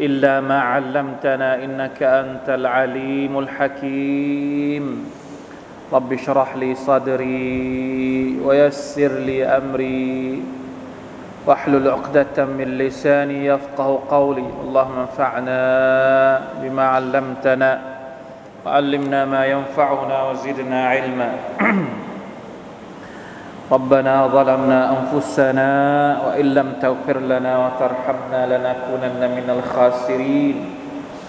[0.00, 5.10] إلا ما علمتنا إنك أنت العليم الحكيم.
[5.92, 10.42] رب اشرح لي صدري ويسر لي أمري.
[11.46, 14.46] واحلل عقدة من لساني يفقه قولي.
[14.64, 15.60] اللهم انفعنا
[16.62, 17.80] بما علمتنا
[18.66, 21.30] وعلمنا ما ينفعنا وزدنا علما.
[23.71, 25.69] ربنا ظلمنا أنفسنا
[26.25, 30.57] وإن لم تغفر لنا وترحمنا لنكونن من الخاسرين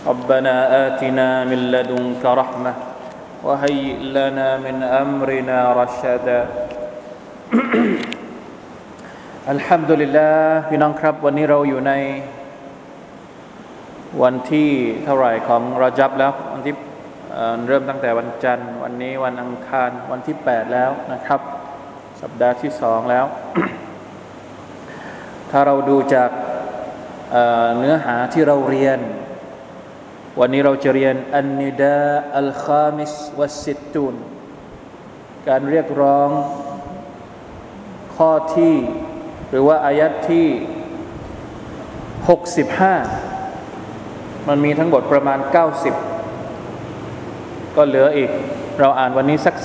[0.06, 0.54] ربنا
[0.86, 2.72] آتنا من لدنك رحمة
[3.46, 6.40] وهيئ لنا من أمرنا رشدا
[9.50, 11.92] อัลฮัมดุลิลลาห์พี่น้องครับ วันนี้เราอยู่ใน
[14.22, 14.70] วันที่
[15.04, 16.74] เท่าไหร่ของรอจับแล้ววันที่
[17.66, 21.40] เริ่มตั้งแต่วันจันทร์ วันนี้วันอังคารวันที่ 8 แล้วนะครับ
[22.21, 23.25] สัปดาห์ที่สองแล้ว
[25.51, 26.29] ถ้าเราดูจาก
[27.77, 28.99] เนื้อหาที่เราเรียน
[30.39, 31.99] วันนี้เราจะเรียนอันนิดา
[32.37, 34.15] อัลคามิสวัสิตตูน
[35.47, 36.29] การเรียกร้อง
[38.15, 38.75] ข้อที่
[39.49, 40.47] หรือว่าอายัดที่
[42.87, 45.39] 65 มันมีทั้งหมดประมาณ
[46.37, 48.29] 90 ก็เหลืออีก
[48.79, 49.55] เราอ่านวันนี้สัก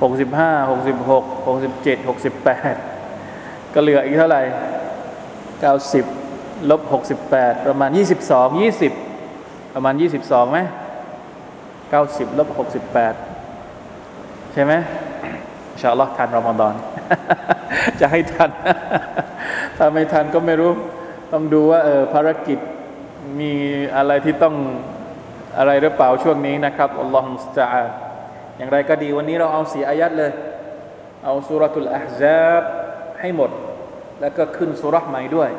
[0.00, 4.42] 65 66 67 68ก็เหลืออีกเท่าไหร่
[5.74, 6.80] 90ลบ
[7.24, 8.58] 68ประมาณ22
[9.04, 10.58] 20ประมาณ22ไหม
[11.68, 12.48] 90ลบ
[13.32, 14.72] 68ใช่ไหม
[15.72, 16.74] อินชาอัลลอฮ์ทันรอมฎอน
[18.00, 18.50] จะให้ทัน
[19.76, 20.70] ถ้าไม่ทันก็ไม่รู้
[21.32, 22.58] ต้องดูว่าเออภารกิจ
[23.40, 23.52] มี
[23.96, 24.54] อะไรที่ต้อง
[25.58, 27.82] อะไรหรือเปล่าช่วงนี้นะครับอัลลอฮฺมุสตาอา
[28.56, 30.32] อย่างไรก็ดีวันนี้เราเอาสีอายัดเลย
[31.24, 32.62] เอาสุรทุลอาฮซาบ
[33.20, 33.50] ให้หมด
[34.20, 35.50] แล้วก็ขึ้นสุรษใหม่ด้วย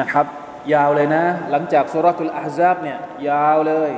[0.00, 0.26] นะครับ
[0.72, 2.98] ยาวเลยนะ หลังจากสุรทุลอาฮซาบเนี่ย
[3.28, 3.90] ยาวเลย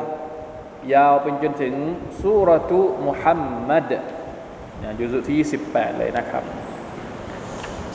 [0.94, 1.74] ยาวเป็นจนถึง
[2.22, 5.36] สุรทุมุฮัมมัดเนี่ยยุซุที่
[5.68, 6.42] 28 เลยนะครับ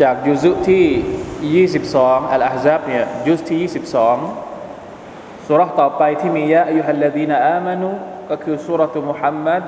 [0.01, 7.91] จากยุซุที่ 22 อัลอาฮซับเนี่ยยุซที่ 22สุรษต่อไปที่มียะอายุฮัลลดีนอามานุ
[8.29, 9.63] ก็คือสุรตุมุฮัมมัด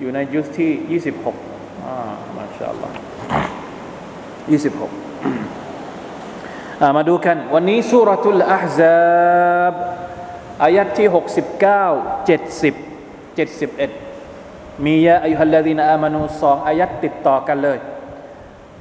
[0.00, 1.00] อยู่ในยุซที่
[1.40, 1.94] 26อ่า
[2.36, 2.96] มาชาอัลลอฮ์
[4.50, 4.56] 26
[6.96, 9.74] มาดูกัน วันนี้สุรตุลอาฮซับ
[10.64, 11.16] อายัดที่ 69
[12.28, 17.78] 70 71 มียะอายุฮัลลดีนอามานูสองอายัดติดต่อกันเลย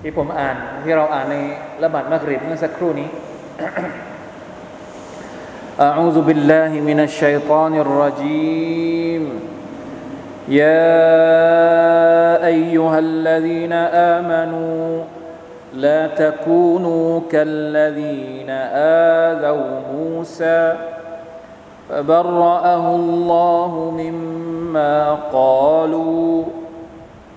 [0.02, 1.36] ที่ผมอ่านที่เราอ่านใน
[1.84, 3.08] ละหมาดมักริบเมื่อสักครู่นี้
[5.80, 9.30] أعوذ بالله من الشيطان الرجيم.
[10.48, 10.86] يا
[12.46, 15.04] أيها الذين آمنوا
[15.74, 18.50] لا تكونوا كالذين
[19.30, 20.74] آذوا موسى
[21.90, 26.44] فبرأه الله مما قالوا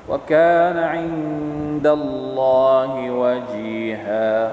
[0.08, 4.52] وكان عند الله وجيها.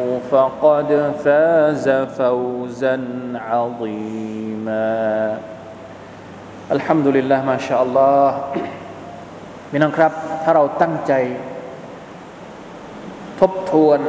[0.30, 0.90] فقد
[1.24, 1.86] فاز
[2.18, 2.96] فوزا
[3.48, 4.90] عظيما
[6.76, 8.26] الحمد لله ما شاء الله
[9.70, 11.12] พี่น้องครับ ถ้าเราตั้งใจ
[13.40, 14.00] ทบทวน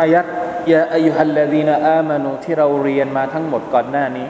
[0.00, 0.26] อายัด
[0.72, 4.28] ยาอายุฮัลลดีนอามานูที่เราเรียนมาทั้งหมดก่อนหน้านี้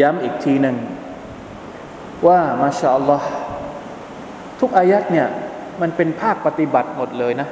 [0.00, 0.76] ย้ำอีกทีหนึ่ง
[2.26, 3.28] ว่ามาชาอัลลอฮ์
[4.60, 5.28] ทุกอายัดเนี่ย
[5.80, 7.48] มันเป็นภาคปฏิบัติหมดเลยนะ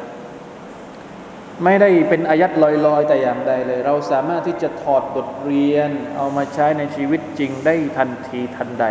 [1.63, 8.85] ไม่ได้เป็นอายัดลอยๆ แต่อย่างใดเลย เราสามารถที่จะถอดบทเรียนเอามาใช้ในชีวิตจริงได้ทันทีทันใด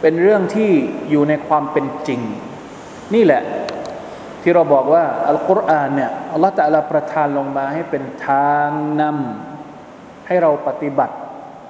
[0.00, 0.70] เป็นเรื่องที่
[1.10, 2.20] อยู่ในความเป็นจริง
[3.14, 3.42] นี่แหละ
[4.42, 8.70] ที่เราบอกว่าอัลกุรอานเนี่ยอัลลอฮฺตะลาประทานลงมาให้เป็นทาง
[9.00, 11.16] นำให้เราปฏิบัติ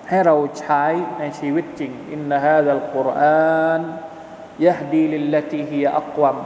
[0.08, 0.84] ให้เราใช้
[1.19, 3.81] ในชีวิตจริงอินนะฮะดัลกุรอาน
[4.66, 6.36] ยะดีลิลลติฮิยอักวัม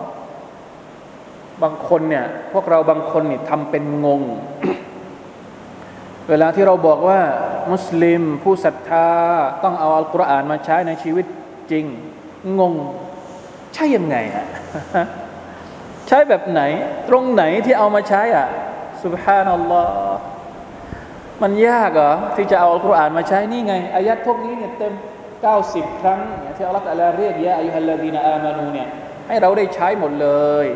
[1.63, 4.23] บางคนเนี่ยพวกเราบางคนนี่ทำเป็นงง
[6.29, 7.21] เวลาที่เราบอกว่า
[7.73, 9.09] มุสลิมผู้ศรัทธา
[9.63, 11.27] ต้องเอาอัลกุรอานมาใช้ในชีวิต
[11.71, 11.85] จริง
[12.59, 12.75] งง
[13.75, 14.47] ใช่ยังไงอะ
[16.09, 16.63] ใช้แบบไหน
[17.09, 18.47] ตรงไหนที่เอามาใช้อะ
[19.05, 20.19] สุบฮานัลลอฮ์
[21.43, 24.93] มันยากเหรอที่จะเอาอัลกุรอานมาใช้นี่ไงอายัดพวกนี้เนี่ยเต็ม
[25.47, 26.21] 90 ครั้ง
[26.57, 28.89] ที่อัลลอฮฺตะอาลาเรียกยะอายุฮัลลาดีนอามานูเนี่ย
[29.29, 30.29] ให้เราได้ใช้หมดเล
[30.65, 30.67] ย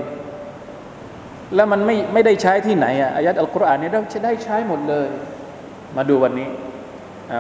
[1.55, 5.09] แล้วมันไม่ไม่ได้ใช้ที่ไหนอะอายัดอัลกุรอานเนี่ยเราจะได้ใช้หมดเลย
[5.97, 6.49] มาดูวันนี้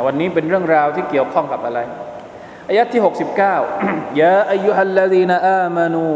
[0.07, 1.81] วันนี้เป็นเรื่องราวที่เกี่ยวข้องกับอะไร
[2.69, 3.03] อายัดที่
[3.61, 6.07] 69ยาอายุฮัลลดีนอามานู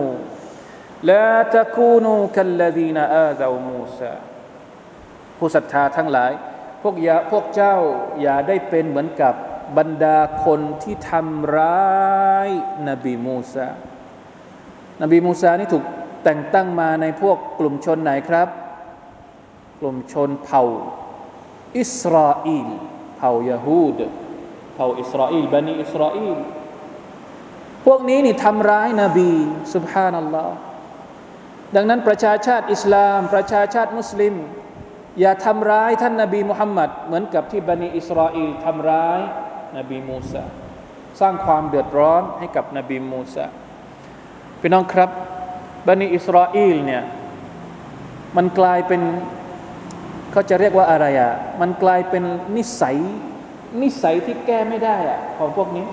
[1.10, 4.12] ลาตะคูนูคัลลดีนอาซามูซา
[5.38, 6.32] ผู้ศรัทธาทั้งหลาย
[6.82, 7.76] พวกยาพวกเจ้า
[8.22, 9.34] อย่าได้เป็นเหมือนกับ
[9.78, 11.96] บรรดาคนที่ทำร้า
[12.49, 12.50] ย
[12.88, 13.69] นบีมูซา
[15.02, 15.84] นบีมูซานี่ถูก
[16.28, 18.49] แต่งตั้งมาในพวกกลุ่มชนไหนครับ
[19.81, 20.64] กลุ่มชนเผ่า
[21.78, 22.69] อิสราเอล
[23.17, 23.99] เผ่ายาฮูด
[24.75, 26.37] เผ่าอิสราเอลบันิอิสราเอล
[27.87, 29.31] พวกนี้นี่ทำร้ายนาบี
[29.75, 30.55] สุบฮานัลลอฮ์
[31.76, 34.34] ดังนั้นประชาชาติอิสลาม ประชาชาติมุสลิม
[35.20, 39.20] อย่าทำร้ายท่านนาบีมุฮัมมัดเหมือนกับที่บันิอิสราเอลทำร้าย
[39.76, 40.44] นบีมูซา
[41.20, 43.46] สร้างความเดือดร้อนให้กับนบีมูซา
[44.61, 45.11] พี่น้องครับ
[45.86, 47.02] บันิอิสราเอลเนี่ย
[48.36, 49.02] มันกลายเป็น
[50.32, 52.24] เขาจะเรียกว่าอะไรอะมันกลายเป็น
[52.56, 52.96] นิสัย
[53.82, 55.86] นิสัยที่แก้ไม่ได้อะของพวกนี้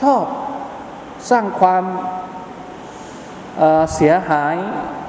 [0.00, 0.24] ชอบ
[1.30, 1.84] สร้างความ
[3.94, 4.56] เสียหาย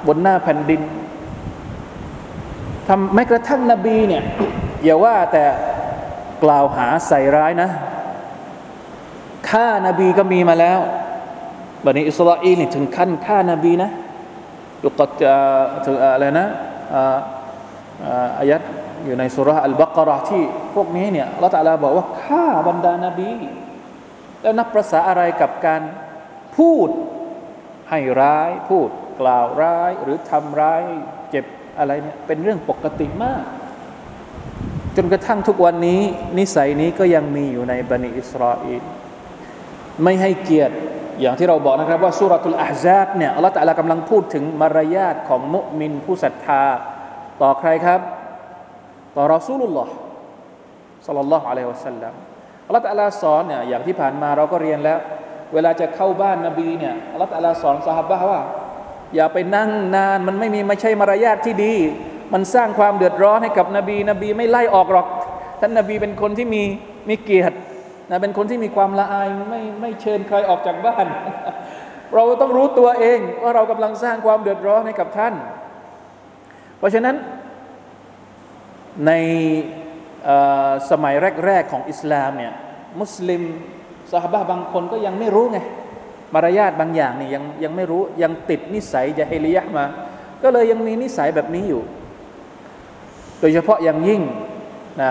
[0.06, 0.82] บนหน้าแผ่นดิน
[2.88, 4.22] ทำแม้กระทั่งนบีเนี่ย
[4.84, 5.44] อย่าว่าแต่
[6.44, 7.70] กล่าวหาใส่ร้ายนะ
[9.48, 10.78] ฆ่านาบีก็มีมาแล้ว
[11.84, 13.90] บันิอิสราเอลนี่ถึงขั้นฆ่านาบีนะ
[14.84, 15.02] ยุกต
[15.86, 16.46] ถึงอะไรนะ
[18.38, 18.62] อายัด
[19.04, 20.44] อยู่ในสุราอัลบักรอที่
[20.74, 23.30] พวกนี้เนี่ยเราตะลาบอกว่าฆ่าบรรดานาบี
[24.42, 25.82] แล้วนับประษาอะไรกับการ
[26.56, 26.88] พูด
[27.90, 28.88] ให้ร้ายพูด
[29.20, 30.82] กล่าวร้ายหรือทำร้าย
[31.30, 31.44] เจ็บ
[31.78, 33.42] อะไรเนี่ยเป็นเรื่องปกติมาก
[34.96, 36.00] จนกระทั่งทุกวันนี้
[36.38, 38.82] นิสัยนี้ก็ยังมีอยู่ในบันิอิสราเอล
[40.02, 40.74] ไม่ให้เกียรติ
[41.20, 46.62] อย่างที่เราบอกนะครับว่าสุรทุลอาซาบเนี่ยอัลลอฮฺตะลากำลังพูดถึงมารยาทของมุมินผู้ศรัทธา
[47.42, 48.00] ต่อใครครับ
[49.16, 49.92] ต่อรอซูลุลลอฮ์
[51.06, 52.14] สัลลัลลอฮุอะลัยฮิวะสัลลัม
[52.66, 54.98] อัลลอฮฺตะลาสอนเนี่ยอย่างที่ผ่านมาเราก็เรียนแล้ว
[55.54, 58.40] เวลาจะเข้าบ้านนบีเนี่ยอัลลอฮฺตะลาสอนสหบะว่า
[59.14, 61.74] อย่าไปนั่งนานมันไม่มีไม่ใช่มารยาทที่ดี
[62.32, 65.06] มันสร้างความเดือดร้อนให้กับนบี นบีไม่ไล่ออกหรอก
[65.60, 66.62] ท่านนบีเป็นคนที่มี
[67.08, 67.56] มีเกียรติ
[68.10, 71.06] นะเป็นคนที่มีความละอายไม่ไม่เชิญใครออกจากบ้าน
[72.14, 75.34] เราต้องรู้ตัวเองว่าเรากำลังสร้างความเดือดร้อนให้กับท่าน
[76.78, 77.16] เพราะฉะนั้น
[79.06, 79.12] ใน
[80.90, 81.14] สมัย
[81.46, 82.52] แรก ๆ ของอิสลามเนี่ย
[83.00, 83.42] มุสลิม
[84.12, 85.58] สหบะบางคนก็ยังไม่รู้ไง
[86.34, 89.84] มารยาทบางอย่างนี่ยังยังไม่รู้ยังติดนิสัยจะเฮลิยะมา
[90.42, 91.82] ก็เลยยังมีนิสัยแบบนี้อยู่
[93.40, 94.22] โดยเฉพาะอย่างยิ่ง
[95.02, 95.10] นะ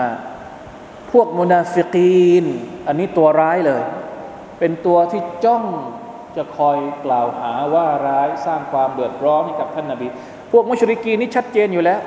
[1.14, 2.44] พวกมุนาฟิกีน
[2.86, 3.82] อันนี้ตัวร้ายเลย
[4.58, 5.64] เป็นตัวที่จ้อง
[6.36, 10.06] จะคอยกล่าวหาว่าร้ายสร้างความเดือดร้อนให้กับท่านนาบี
[10.52, 12.00] พวกมุชริกีนนี่ชัดเจนอยู่แล้ว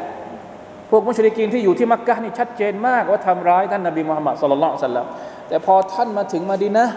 [0.92, 5.06] พวกมุชริกีนที่อยู่ที่มักกะนี่ชัดเจนมากว่าทำร้ายท่านนาบีมุฮัมมัดสุลลัลสัลลัม
[5.48, 6.88] แต่พอท่านมาถึงมาดีนะ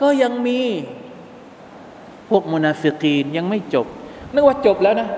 [0.00, 0.60] ก็ยังมี
[2.30, 3.86] พวกมุนาฟิกีนยังไม่จบ
[4.34, 5.08] นึกว่าจบแล้วนะ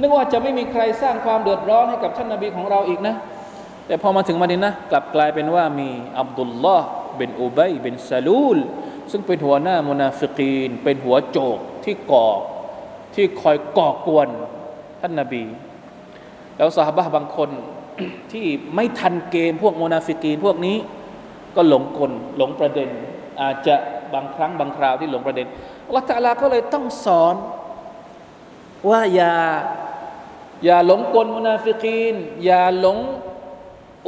[0.00, 3.14] นึกว่าจะไม่มีใครสร้างความเดือดร้อนให้กับท่านนาบีของเราอีกนะ
[3.88, 8.58] แต่พอมาถึงมาดีนะฮ์กลับกลายเป็นว่ามีอับดุลลอฮ์เป็นอุบัยเป็นซาลูล
[9.10, 12.28] ซึ่งเป็นหัวหน้ามุนาฟิกีน เป็นหัวโจกที่ก่อ
[13.14, 14.28] ที่คอยก่อกวน
[15.00, 15.44] ท่านนาบี
[16.56, 17.50] แล้วสหบะบางคน
[18.32, 20.76] ที่ไม่ทันเกมพวกมุนาฟิกีนพวกนี้
[21.56, 22.88] ก็หลงกลหลงประเด็น
[23.40, 23.74] อาจจะ
[24.14, 25.46] บางครั้งบางคราวที่หลงประเด็น
[25.86, 27.34] อัลลอฮฺตาลาก็เลยต้องสอน
[28.90, 29.34] ว่าอย่า
[30.64, 32.14] อย่าหลงกลมุนาฟิกีน
[32.44, 32.98] อย่าหลง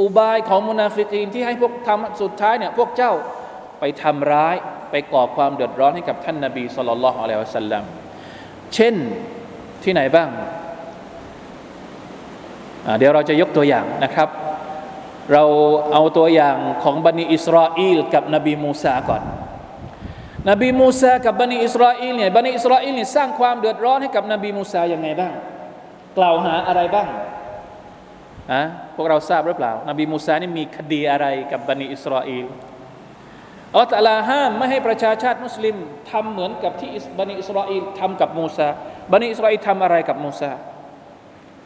[0.01, 3.13] อุบายของมุนาฟิกีนที่ให้พวกทำสุดท้ายเนี่ยพวกเจ้า
[3.81, 4.57] ไปทำร้าย
[4.91, 7.85] ไปก่อความเดือดร้อนให้กับท่านนาบีصلى الله عليه وسلم
[8.75, 8.95] เช่น
[9.85, 10.29] ที่ไหนบ้าง
[12.99, 14.29] เดี๋ยวเราจะยกตัวอย่างนะครับ
[15.33, 15.45] เรา
[15.93, 19.23] เอาตัวอย่างของบันิอิสราเอลกับนบีมูซาก่อน
[20.51, 25.33] นบีมูซากับบันิอิสราเอลเนี่ยบันิอิสราเอลเนี่ยสร้างความเดือดร้อนให้กับนบีมูซาอย่างไงบ้าง
[26.19, 27.09] กล่าวหาอะไรบ้าง
[28.53, 28.63] อะ
[28.97, 32.47] พวกเราทราบหรือเปล่า นบีมูซานี่มีคดีอะไรกับบันิอิสราเอล
[33.77, 35.77] อัลตะลาห้ามไม่ให้ประชาชาติมุสลิม
[36.11, 38.69] ทำเหมือนกับที่บันิอิสราเอลทำกับมูซา
[39.13, 40.53] บันิอิสราเอลทำอะไรกับมูซา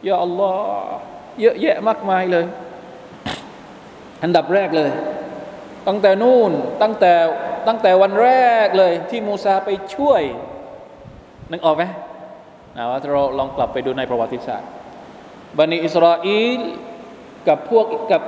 [0.07, 0.95] ยาอัลลอฮ์
[1.41, 2.45] เยอะแยะมากมายเลย
[4.23, 4.91] อันดับแรกเลย
[5.87, 6.51] ตั้งแต่นู่น
[6.81, 7.13] ตั้งแต่
[7.67, 8.29] ตั้งแต่วันแร
[8.65, 10.21] กเลย ที่มูซาไปช่วย
[11.51, 11.83] นึกออกไหม
[12.77, 14.69] นะว่าเราลองกลับไปดูในประวัติศาสตร์
[15.57, 16.59] บันิอิสราเอล
[17.47, 18.21] กับพวกกับ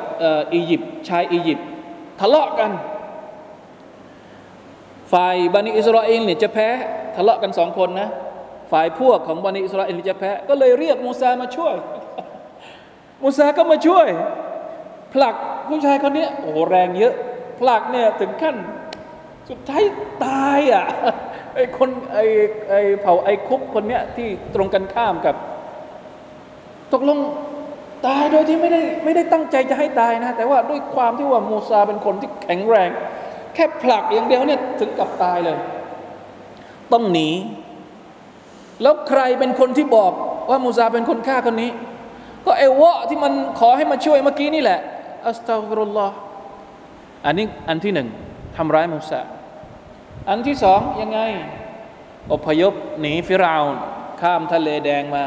[0.53, 1.67] อียิปต์ชายอียิปต์
[2.19, 2.71] ทะเลาะกัน
[5.13, 6.69] ฝ่ายบันิอิสราเอลเนี่ยจะแพ้
[7.15, 8.09] ทะเลาะกันสองคนนะ
[8.71, 11.75] ฝ่ายพวกของบันิอิสราเอลจะแพ้ก็เลยเรียกมูซามาช่วย
[13.23, 14.07] มูซาก็มาช่วย
[15.13, 15.35] ผลัก
[15.69, 17.13] ผู้ชายคนนี้โอ้โหแรงเยอะ
[17.59, 18.55] ผลักเนี่ยถึงขั้น
[19.49, 19.83] สุดท้าย
[20.25, 20.85] ตายอะ
[21.55, 22.19] ไอคนไอ
[22.69, 25.35] ไอเผ่าไอคุกคนเนี้ยที่ตรงกันข้ามกับ
[26.93, 27.17] ตกลง
[28.07, 32.89] ตายโดยที่ไม่ได้ไม่ได้ตั้งใจจะให้ตายนะ แต่ว่าด้วยความที่ว่ามูซาเป็นคนที่แข็งแรง
[33.53, 35.57] แค่ผลักอย่างเดียวเนี่ยถึงกับตายเลย
[36.93, 37.29] ต้องหนี
[38.81, 40.11] แล้วใครเป็นคนที่บอก
[40.49, 41.71] ว่ามูซาเป็นคนฆ่าคนนี้
[42.45, 44.79] ก็ไอ้วะที่มันขอให้มาช่วยเมื่อกี้นี่แหละ
[45.27, 46.15] อัสตัฟรุลลอฮ์
[47.25, 48.07] อันนี้อันที่หนึ่ง
[48.57, 49.21] ทำร้ายมูซา
[50.29, 51.19] อันที่สองยังไง
[52.33, 53.63] อพยพหนีฟิราว
[54.21, 55.25] ข้ามทะเลแดงมา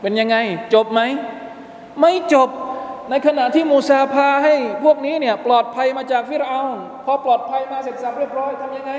[0.00, 0.36] เป็นยังไง
[0.74, 1.00] จบไหม
[2.00, 2.48] ไม่จบ
[3.10, 6.62] ในขณะที่มูซาพาให้พวกนี้เนี่ยปลอดภัยมาจากฟิรเอา
[7.04, 8.92] พอปลอดภัยมาเสร็จสับเรียบร้อยทำยังไง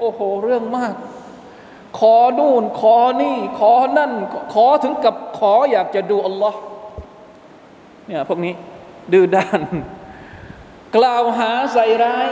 [0.00, 0.94] โอ้โห เรื่องมาก
[1.98, 4.12] ขอนู่น ขอนี่ ขอนั่น
[4.54, 6.58] ขอถึงกับขออยากจะดูอัลลอฮ์
[8.06, 8.54] เนี่ยพวกนี้
[9.12, 9.60] ดื้อด้าน
[10.96, 12.28] กล่าวหาใส่ร้าย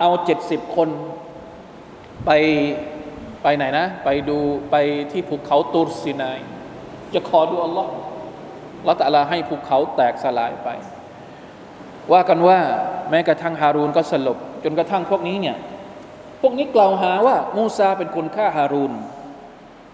[0.00, 0.88] เอาเจ็ดสิบคน
[2.26, 2.30] ไป
[3.42, 4.38] ไปไหนนะ ไปดู
[4.70, 4.76] ไป
[5.12, 6.38] ที่ภูเขาตูรซินาย
[7.14, 7.90] จะขอดูอัลลอฮ์
[8.88, 10.68] ละตะลาให้ภูเขาแตกสลายไป
[12.12, 12.58] ว่ากันว่า
[13.10, 15.56] แม้กระทั่งฮารูนก็สลบ จนกระทั่งพวกนี้เนี่ย
[16.40, 18.92] พวกนี้กล่าวหาว่ามูซาเป็นคนฆ่าฮารูน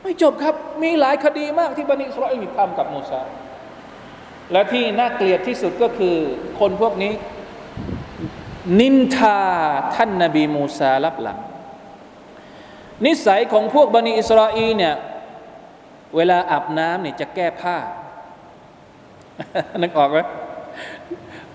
[0.02, 3.20] ไม่จบครับมีหลายคดีมากที่บันิสราเอลทำกับมูซา
[4.52, 6.16] และที่น่าเกลียดที่สุดก็คือ
[6.60, 7.12] คนพวกนี้
[8.80, 9.40] นินทา
[9.94, 11.38] ท่านนาบีมูซาลับหลัง
[13.06, 14.94] นิสัยของพวกบันิอิสราเอลเนี่ย
[16.16, 17.76] เวลาอาบน้ำเนี่ยจะแก้ผ้า
[19.82, 20.18] นึกออกไหม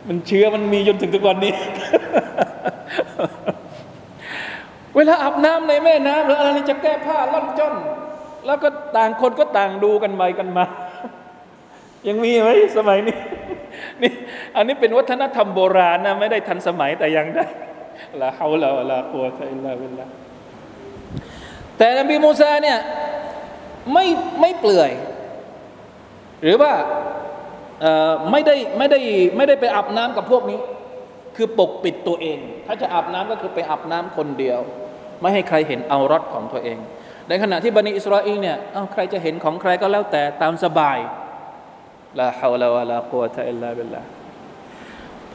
[0.07, 1.53] มันเชื้อมันมีจนถึงทุกวันนี้
[4.95, 7.75] เวลาอาบน้ำในแม่น้ำหรืออะไรนี่จะแก้ผ้าล่อนจ้อน
[8.45, 10.65] แล้วก็ต่างคนก็ต่างดูกันไปกันมา
[12.07, 13.17] ยังมีไหมสมัยนี้
[14.01, 14.11] นี่
[14.55, 17.45] อันนี้เป็นวัฒนธรรมโบราณนะไม่ได้ทันสมัยแต่ยังได้
[18.21, 20.05] ละฮาวลาวะลากัวะอิลลาบิลลา
[21.77, 22.77] แต่นบีมูซาเนี่ย
[23.93, 24.05] ไม่
[24.41, 24.91] ไม่เปลือย
[26.43, 26.73] หรือว่า
[28.31, 28.99] ไม่ได้ไม่ได้
[29.37, 30.59] ไม่ได้ไปอาบน้ำกับพวกนี้
[31.35, 34.59] คือปกปิดตัวเอง ถ้าจะอาบน้ำก็คือไปอาบน้ำคนเดียว
[35.21, 36.77] ไม่ให้ใครเห็นเอารถของตัวเอง
[37.27, 40.97] ในขณะที่บันิอิสราเอลเนี่ยเอาใครจะเห็นของใครก็แล้วแต่ตามสบาย
[42.19, 44.01] ลาฮาวลาวะลากุวะตะอิลลาบิลลา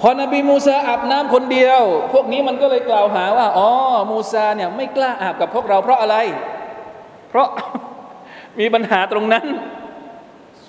[0.01, 3.69] พอนบีมูซาอาบน้ำคนเดียว พวกนี้มันก็เลยกล่าวหาว่าอ๋อ
[4.11, 6.17] มูซาเนี่ยไม่กล้าอาบกับพวกเราเพราะอะไร
[7.29, 7.49] เพราะ
[8.61, 9.45] มีปัญหาตรงนั้น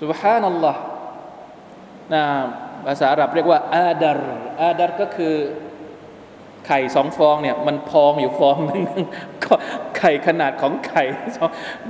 [0.00, 0.80] สุบฮานัลลอฮ์
[2.14, 2.22] นะ
[2.86, 4.20] ภาษาอาหรับเรียกว่าอาดาร
[4.62, 5.34] อาดารก็คือ
[6.66, 8.82] ไข่สองฟองเนี่ยมันพองอยู่ฟองหนึ่ง
[9.44, 9.54] ก็
[9.98, 11.02] ไข่ขนาดของไข่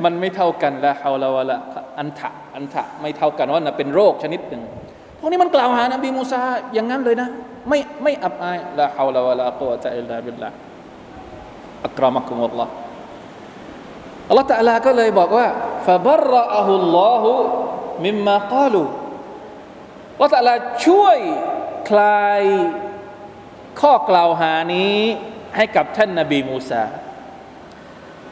[0.05, 1.57] มันไม่เท่ากันละเฮาลาวะละ
[1.99, 4.63] อันทะอันทะไม่เท่ากันว่านะเป็นโรคชนิดหนึ่ง
[5.19, 6.41] พวกนี้มันกล่าวหานบีมูซา
[6.75, 7.29] อย่างนั้นเลยนะ
[7.69, 10.49] ไม่ไม่อับอายละฮาวลาวะละกุวะตะอิลลาบิลละ
[11.87, 12.73] อักรามักุมุลลอฮ์
[14.29, 15.47] อัลลอฮฺตะลาก็เลยบอกว่า
[15.87, 17.33] ฟะบรอะฮุลลอฮุ
[18.07, 18.83] มิมมากาลู
[20.15, 20.55] อัลลอฮฺตะลา
[20.87, 21.19] ช่วย
[21.91, 22.43] คลาย
[23.81, 24.97] ข้อกล่าวหานี้
[25.57, 26.83] ให้กับท่านนบีมูซา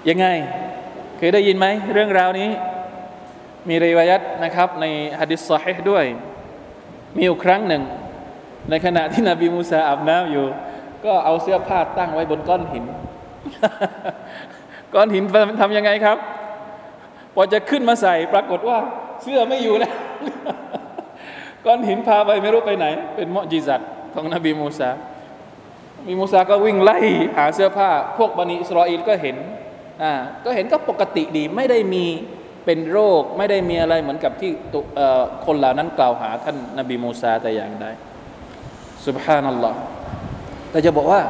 [0.08, 0.26] ยังไง
[1.16, 2.50] เคยได้ยินไหมเรื่องราวนี้
[3.68, 4.84] มีรีวายัตนะครับใน
[5.20, 6.04] ฮะดิษซอฮีด้วย
[7.16, 7.82] มีอยู่ครั้งหนึ่ง
[8.70, 10.46] ในขณะที่นบีมูซาอาบน้ำอยู่
[11.04, 12.84] ก็เอาเสื้อผ้าตั้งไว้บนก้อนหิน
[14.94, 15.24] ก้อนหิน
[15.60, 16.18] ทำยังไงครับ
[17.34, 18.78] พอจะขึ้นมาใส่ปรากฏว่า
[19.22, 19.94] เสื้อไม่อยู่แล้ว
[21.66, 23.80] ก้อนหินพาไปไม่รู้ไปไหน เป็นมอจิซัต
[24.14, 24.90] ของนบีมูซา
[26.06, 26.98] มีมูซาก็วิ่งไล่
[27.36, 29.36] หาเสื้อผ้า พวกบันิอิสราเอลก็เห็น
[30.02, 30.12] อ่า
[30.44, 32.06] ก็เห็นก็ปกติดีไม่ได้มี
[32.64, 34.50] เป็นโรคไม่ได้มีอะไรเหมือนกับที่
[35.46, 37.86] คนเหล่านั้นกล่าวหาท่านนบีมูซาแต่อย่างใด
[39.06, 39.78] สุบฮานัลลอฮ์
[40.70, 41.20] แต่จะบอกว่า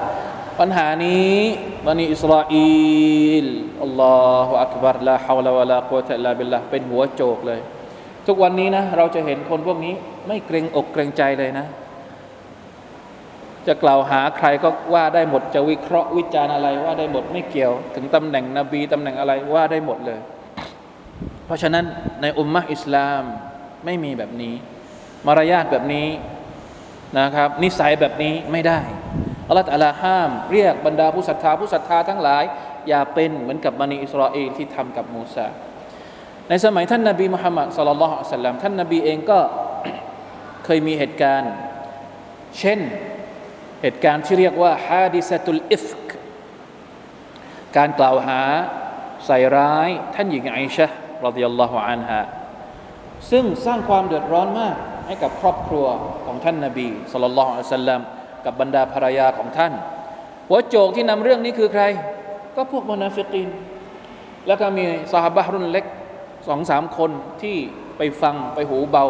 [0.60, 1.34] ปัญหานี้
[1.86, 2.54] บันิอิสราเอ
[3.44, 3.46] ล
[3.82, 7.60] อัลลอฮฺอักบารลาฮาวลาวะลากุตะลาบิลลาเป็นหัวโจกเลย
[8.26, 9.94] ทุกวันนี้นะ เราจะเห็นคนพวกนี้
[10.26, 11.66] ไม่เกรงอกเกรงใจเลยนะ
[13.66, 20.20] จะกล่าวหาใครก็ว่าได้หมดจะวิเคราะห์วิจารณ์อะไร ว่าได้หมดไม่เกี่ยว ถึงตำแหน่งนบีตำแหน่งอะไรว่าได้หมดเลย
[21.46, 21.84] เพราะฉะนั้น
[22.22, 23.22] ในอุมมะอิสลาม
[23.84, 24.54] ไม่มีแบบนี้
[25.26, 26.08] มารยาทแบบนี้
[27.18, 28.80] นะครับ นิสัยแบบนี้ไม่ได้
[29.48, 32.44] อัลลอฮฺอัลาห้าม เรียกบรรดาผู้ศรัทธาผู้ศรัทธาทั้งหลาย
[32.88, 35.46] อย่าเป็นเหมือนกับบันิอิสราเอลที่ทำกับมูซา
[36.48, 39.38] ในสมัยท่านนาบีมุฮัมมัดสุลลัลลอฮุอะสัลลัมท่านนาบีเองก็
[40.64, 41.52] เคยมีเหตุการณ์
[42.58, 42.80] เช่น
[43.82, 46.08] เหตุการณ์ที่เรียกว่าฮาดิสตุลอิฟก
[47.76, 48.40] การกล่าวหา
[49.26, 50.86] ใส่ร้ายท่านหญิงไอชะ
[51.26, 52.22] รดิยัลลอฮุอันฮะ
[53.30, 54.76] ซึ่งสร้างความเดือดร้อนมาก
[55.06, 55.86] ให้กับครอบครัว
[56.26, 58.00] ของท่านนาบีสุลลัลลอฮุอะสัลลัม
[58.46, 59.72] กับบรรดาภรรยาของท่าน
[60.48, 61.84] หัวโจกที่นำเรื่องนี้คือใคร
[62.56, 63.48] ก็พวกมนาฟิกิน
[64.46, 65.84] แล้วก็มีสหบะรุ่นเล็ก
[66.48, 67.10] สองสามคน
[67.42, 67.56] ที่
[67.96, 69.04] ไปฟังไปหูเบา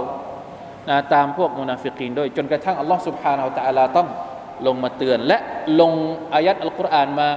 [0.88, 4.09] นะตามพวกมุนาฟิกีนด้วยจนกระทั่งอัลลอฮ์สุบฮานาอัลตะลาต้อง
[4.66, 5.38] ลงมาเตือน และ
[5.81, 5.93] ลง
[6.35, 7.28] อายัดอัลกุรอานมา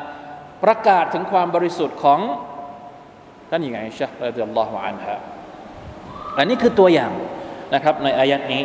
[0.64, 2.20] ประกาศถึงความบริสุทธิ์ของ
[3.50, 5.16] ท่านหญิงไอชะرضي الله عنها
[6.38, 7.12] อันนี้คือตัวอย่าง
[7.74, 8.62] นะครับในอายัดนี้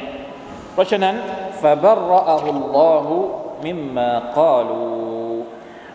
[0.74, 1.16] เพราะฉะนั้น
[1.62, 3.08] فبرأه الله
[3.66, 5.44] مما قالوا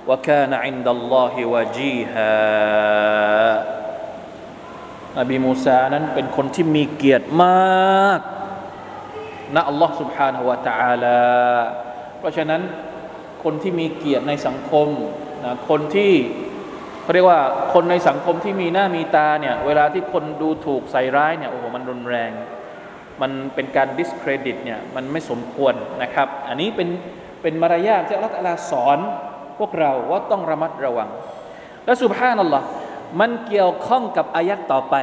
[0.08, 2.36] وكان عند الله وجيها
[5.18, 8.20] นบีมูซานั้นเป็นคนที่มีเกียรติมาก
[9.54, 11.22] นะอัลลอฮ์ سبحانه และ تعالى
[12.18, 12.62] เพราะฉะนั้น
[13.44, 14.88] คนที่มีเกียรติในสังคม
[15.44, 16.12] นะคนที่
[17.02, 17.40] เขาเรียกว่า
[17.74, 22.32] คนในสังคมที่มีหน้ามีตาเนี่ยเวลาที่คนดูถูกใส่ร้ายเนี่ยโอ้โหมันรุนแรง
[23.21, 26.89] มันเป็นการ discredit เนี่ยมันไม่สมควรนะครับ อันนี้เป็น
[27.41, 28.99] เป็นมารยาทที่อัลลอฮฺสอน
[29.59, 31.09] พวกเราว่าต้องระมัดระวัง
[31.85, 32.65] และสุบฮานัลลอฮ์
[33.19, 34.95] มันเกี่ยวข้องกับอายัดต่อไป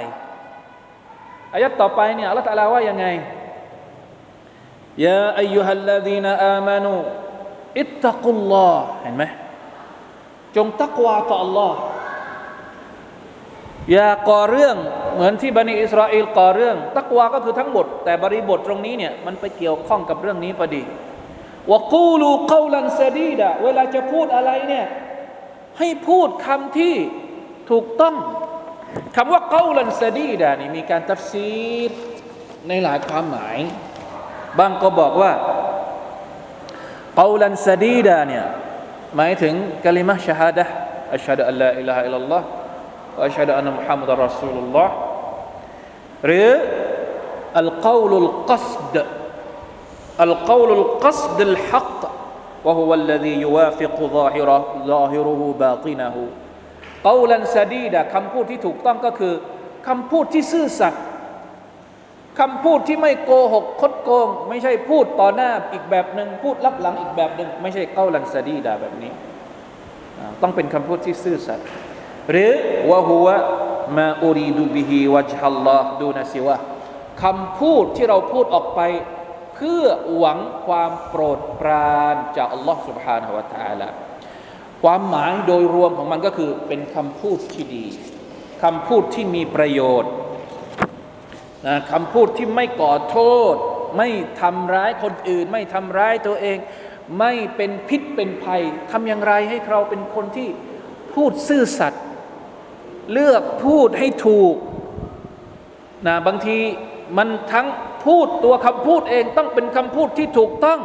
[1.55, 3.07] อายัดต่อไปเนี่ยอัลลอฮฺว่ายังไง
[5.05, 6.93] ยาอายุฮัลลดีนอามานู
[7.81, 9.25] อิตตะกุลลอฮ์เห็นไหม
[10.57, 11.73] จงตักวาต่อ Allah
[13.93, 14.76] อย่าก่อเรื่อง
[15.17, 20.83] เหมือนที่บันิอิสราเอลก่อเรื่อง ตักวาก็คือทั้งหมด แต่บริบทตรงนี้เนี่ยมันไปเกี่ยวข้องกับเรื่องนี้พอดี
[21.73, 24.87] วกูลูกาลันซดีดะเวลาจะพูดอะไรเนี่ย
[25.79, 26.95] ให้พูดคำที่
[27.71, 28.15] ถูกต้อง
[29.17, 31.93] คำว่าقولا سديدا นี่มีการตัฟซีร
[32.69, 33.59] ในหลายความหมาย
[34.59, 35.33] บางก็บอกว่า
[37.17, 38.45] قولا سديدا เนี่ย
[39.17, 44.95] หมายถึงكلمة شهادة أشهد أن لا إله إلا الله أشهد أن محمدا رسول الله
[46.25, 46.48] หรือ
[47.60, 48.98] อัลกาวลุลกัสด
[50.27, 52.01] القول القصد الحق
[52.66, 56.16] وهو الذي يوافق ظاهره ظاهره باطنه
[57.07, 59.34] قولا سديدا คำพูดที่ถูกต้องก็คือ
[59.88, 61.03] คำพูดที่ซื่อสัตย์
[62.40, 69.12] คำพูดที่ไม่โกหกคดโกง ไม่ใช่พูดต่อหน้าอีกแบบหนึ่งพูดลับหลังอีกแบบหนึ่งไม่ใช่เก้าลันซดีดาแบบนี้
[70.42, 71.68] ต้องเป็นคำพูดที่ซื่อสัตย์
[72.31, 72.51] หรือ
[72.92, 73.38] วะฮุวะ
[73.98, 76.55] มาอูรีดูบิฮิวะจฮัลลอฮ์ดูนะซิวะ
[77.24, 78.81] คำพูดที่เราพูดออกไป
[79.55, 79.84] เพื่อ
[80.18, 83.88] หวังความโปรดปรานจากอัลลอฮ์ سبحانه และ تعالى
[84.84, 87.86] ความหมายโดยรวมของมันก็คือเป็นคำพูดที่ดี
[88.64, 90.12] คำพูดที่มีประโยชน์
[91.68, 93.20] นะคำพูดที่ไม่ก่อโท
[93.53, 93.55] ษ
[93.98, 94.10] ไม่
[94.42, 96.57] ทำร้ายคนอื่น ไม่ทำร้ายตัวเอง
[97.20, 100.50] ไม่เป็นพิษเป็นภัยทำอย่างไรให้เราเป็นคนที่
[101.14, 102.03] พูดซื่อสัตย์
[103.12, 104.54] เลือกพูดให้ถูก
[106.06, 106.58] นะบางที
[107.16, 107.66] มันทั้ง
[108.04, 110.80] พูดตัวคำพูดเองต้องเป็นคำพูดที่ถูกต้อง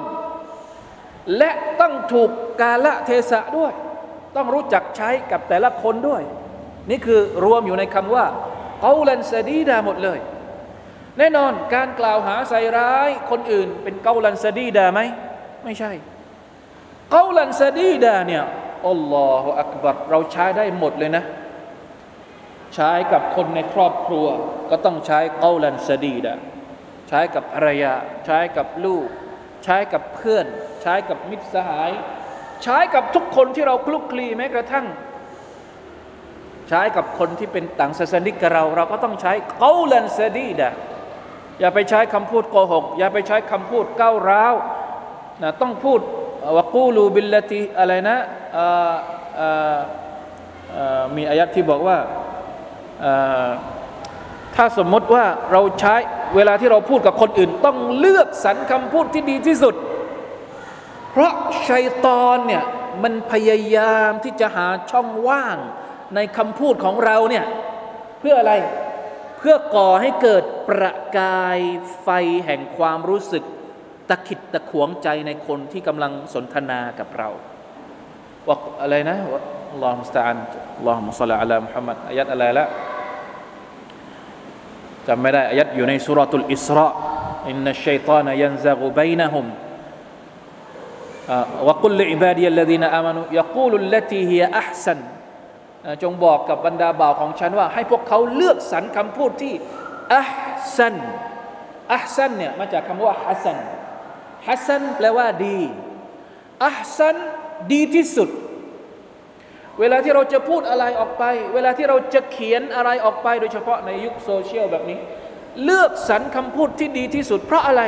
[1.37, 2.29] และต้องถูก
[2.61, 3.73] กาละเทศะด้วย
[4.35, 6.21] ต้องรู้จักใช้กับแต่ละคนด้วย
[6.89, 8.25] นี่คือรวมอยู่ในคำว่า
[8.81, 10.19] เกาลันซดีดาหมดเลย
[11.17, 14.99] แน่นอนการกล่าวหาใส่ร้ายคนอื่น เป็นเกาลันซดีดาไหม
[15.63, 15.91] ไม่ใช่
[17.11, 18.43] เกาลันซดีดาเนี่ย
[18.87, 21.23] อัลลอฮฺอักบัรเราใช้ได้หมดเลยนะ
[22.75, 24.27] ใช้กับคนในครอบครัว
[24.69, 26.35] ก็ต้องใช้قولا سديدا
[27.09, 27.93] ใช้กับภรรยา
[28.25, 29.07] ใช้กับลูก
[29.63, 30.45] ใช้กับเพื่อน
[30.81, 31.91] ใช้กับมิตรสหาย
[32.63, 34.85] ใช้กับทุกคนที่เราคลุกคลีแม้กระทั่ง
[36.69, 40.71] ใช้กับคนที่เป็นต่างศาสนิกกับเรา เราก็ต้องใช้قولا سديدا
[41.59, 44.53] อย่าไปใช้คำพูดโกหก อย่าไปใช้คำพูดก้าวร้าว
[45.43, 45.99] นะต้องพูด
[46.57, 48.17] وقولوا بالتي อะไรนะ
[51.15, 51.97] มีอายัดที่บอกว่า
[54.55, 55.95] ถ้าสมมติว่าเราใช้
[56.35, 59.75] เวลาที่เราพูดกับคนอื่น ต้องเลือกสรรคำพูดที่ดีที่สุด
[61.11, 61.33] เพราะ
[61.69, 62.63] ชัยตอนเนี่ย
[63.03, 65.57] มันพยายามที่จะหาช่องว่าง
[66.15, 67.45] ในคำพูดของเราเนี่ย
[68.19, 68.53] เพื่ออะไร
[69.37, 71.59] เพื่อก่อให้เกิดประกาย
[72.01, 72.07] ไฟ
[72.45, 73.43] แห่งความรู้สึก
[74.09, 77.29] ตะขิดตะขวงใจในคนที่กำลังสนทนากับเรา
[78.47, 79.17] ว่าอะไรนะ
[79.71, 80.35] الله المستعان
[80.77, 82.65] اللهم صل على محمد อายัดอะไรละ
[85.10, 86.88] จำไม่ได้อายัดอยู่ในสุรทูลอิสรา
[87.48, 89.46] อินนัชชัยตานยันซะกุบัยนะฮุม
[91.66, 94.98] وقل لعبادي الذين آمنوا يقول التي هي أحسن
[96.02, 99.54] จงบอกกับบรรดาบ่าวของฉันว่า ให้พวกเขาเลือกสรรคำพูดที่
[100.14, 100.30] อัพ
[100.76, 100.96] ซัน
[101.92, 103.58] อัพซันเนี่ยมาจากคำว่าฮัสัน
[104.46, 105.58] ฮัสันแปลว่าดี
[106.66, 107.16] อัพซัน
[107.72, 108.28] ดีที่สุด
[109.81, 114.97] เวลาที่เราจะพูดอะไรออกไป เวลาที่เราจะเขียนอะไรออกไป โดยเฉพาะในยุคโซเชียลแบบนี้
[115.63, 117.83] เลือกสรรคำพูดที่ดีที่สุดเพราะอะไร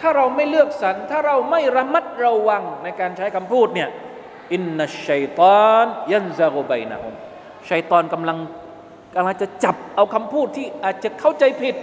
[0.00, 3.88] ถ้าเราไม่เลือกสรรถ้าเราไม่ระมัดระวังในการใช้คำพูดเนี่ย
[4.52, 8.38] إن الشيطان ينزغ بينهم ชัยตอนกำลัง
[9.14, 11.74] กำลังจะจับเอาคำพูดที่อาจจะเข้าใจผิด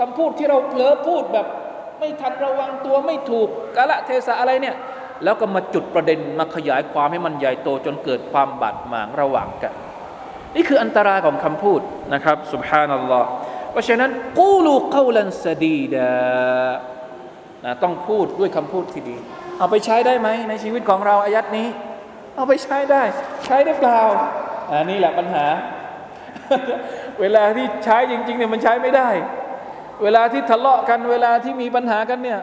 [0.00, 1.46] คำพูดที่เราเผลอพูดแบบ
[1.98, 4.76] ไม่ทันระวังตัวไม่ถูกกาละเทศะอะไรเนี่ย
[5.24, 9.72] แล้วก็มาจุดประเด็นมาขยายความให้มันใหญ่โตจนเกิดความบาดหมางระหว่างกัน
[10.56, 11.80] นี่คืออันตรายของคำพูด
[12.14, 13.28] นะครับสุบฮานัลลอฮ์
[13.72, 16.10] เพราะฉะนั้นกูลูกาลันสดีดา
[17.64, 19.16] นะต้องพูดด้วยคำพูดที่ดี
[19.58, 21.68] เอาไปใช้ได้ไหมในชีวิตของเราอายัดนี้
[22.36, 23.02] เอาไปใช้ได้
[23.44, 24.00] ใช้ได้เปล่า
[24.70, 25.46] อันนี้แหละปัญหา
[27.20, 29.08] เวลาที่ใช้จริงๆเนี่ยมันใช้ไม่ได้
[30.02, 32.40] เวลาที่ทะเลาะกันเวลาที่มีปัญหากันเนี่ย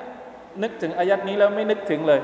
[0.63, 2.21] นึกถึงอายัดนี้แล้วไม่นึกถึงเลย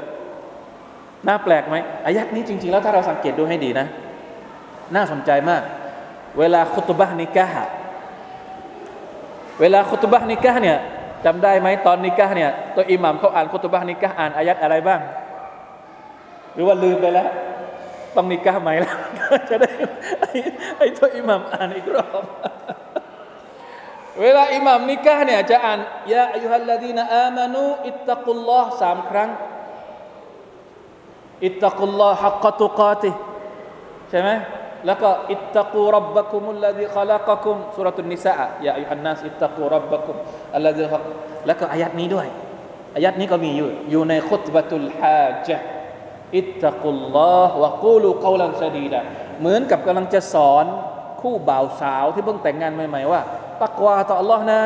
[1.28, 3.88] น่าแปลกไหมอายัดนี้จริง ๆ แล้วถ้าเราสังเกตดูให้ดีนะ
[4.96, 5.62] น่าสนใจมาก
[6.40, 7.66] เวลาคุตบะนิกะฮะ
[9.60, 10.78] เวลาคุตบะนิกะเนี่ย
[11.26, 15.00] จำได้ไหมตอนนิกะเนี่ยตัวอิหมัมเขาอ่านคุตบะนิกะอ่านอายัดอะไรบ้าง
[16.54, 17.30] หรือว่าลืมไปแล้ว
[18.16, 18.96] ต้องนิกะใหม่แล้ว
[19.50, 19.70] จะได้
[20.78, 22.24] ไอ้ตัวอิหมัมอ่านอีกรอบ
[24.22, 25.80] เวลาอิหมัมนิกะเนี่ยจะอ่าน
[26.14, 29.30] ยาอายุฮัลลดีนอามานูอิตตะกุลลอฮ์สามครั้ง
[31.46, 33.12] อิตตะกุลลอฮักกตุกาติ
[34.10, 34.30] ใช่ไหม
[34.86, 38.34] แล้วก็อิตตะกูรับบักุมุลลดีขลักกุมสุรตุนนิสา
[38.66, 40.16] ยาอายุฮันนัสอิตตะกูรับบักุม
[40.56, 40.86] อัลลดี
[41.46, 42.28] แล้วก็อายัดนี้ด้วย
[42.96, 45.64] อายัดนี้ก็มีอยู่อยู่ในคุตบะตุลฮาจ์
[46.38, 49.00] อิตตะกุลลอฮ์วะกูลูกาลันซดีดะ
[49.40, 50.66] เหมือนกับกำลังจะสอน
[51.22, 53.22] คู่บ่าวสาวที่เพิ่งแต่งงานใหม่ๆว่า
[53.64, 54.62] ตักวาต่อ Allah นะ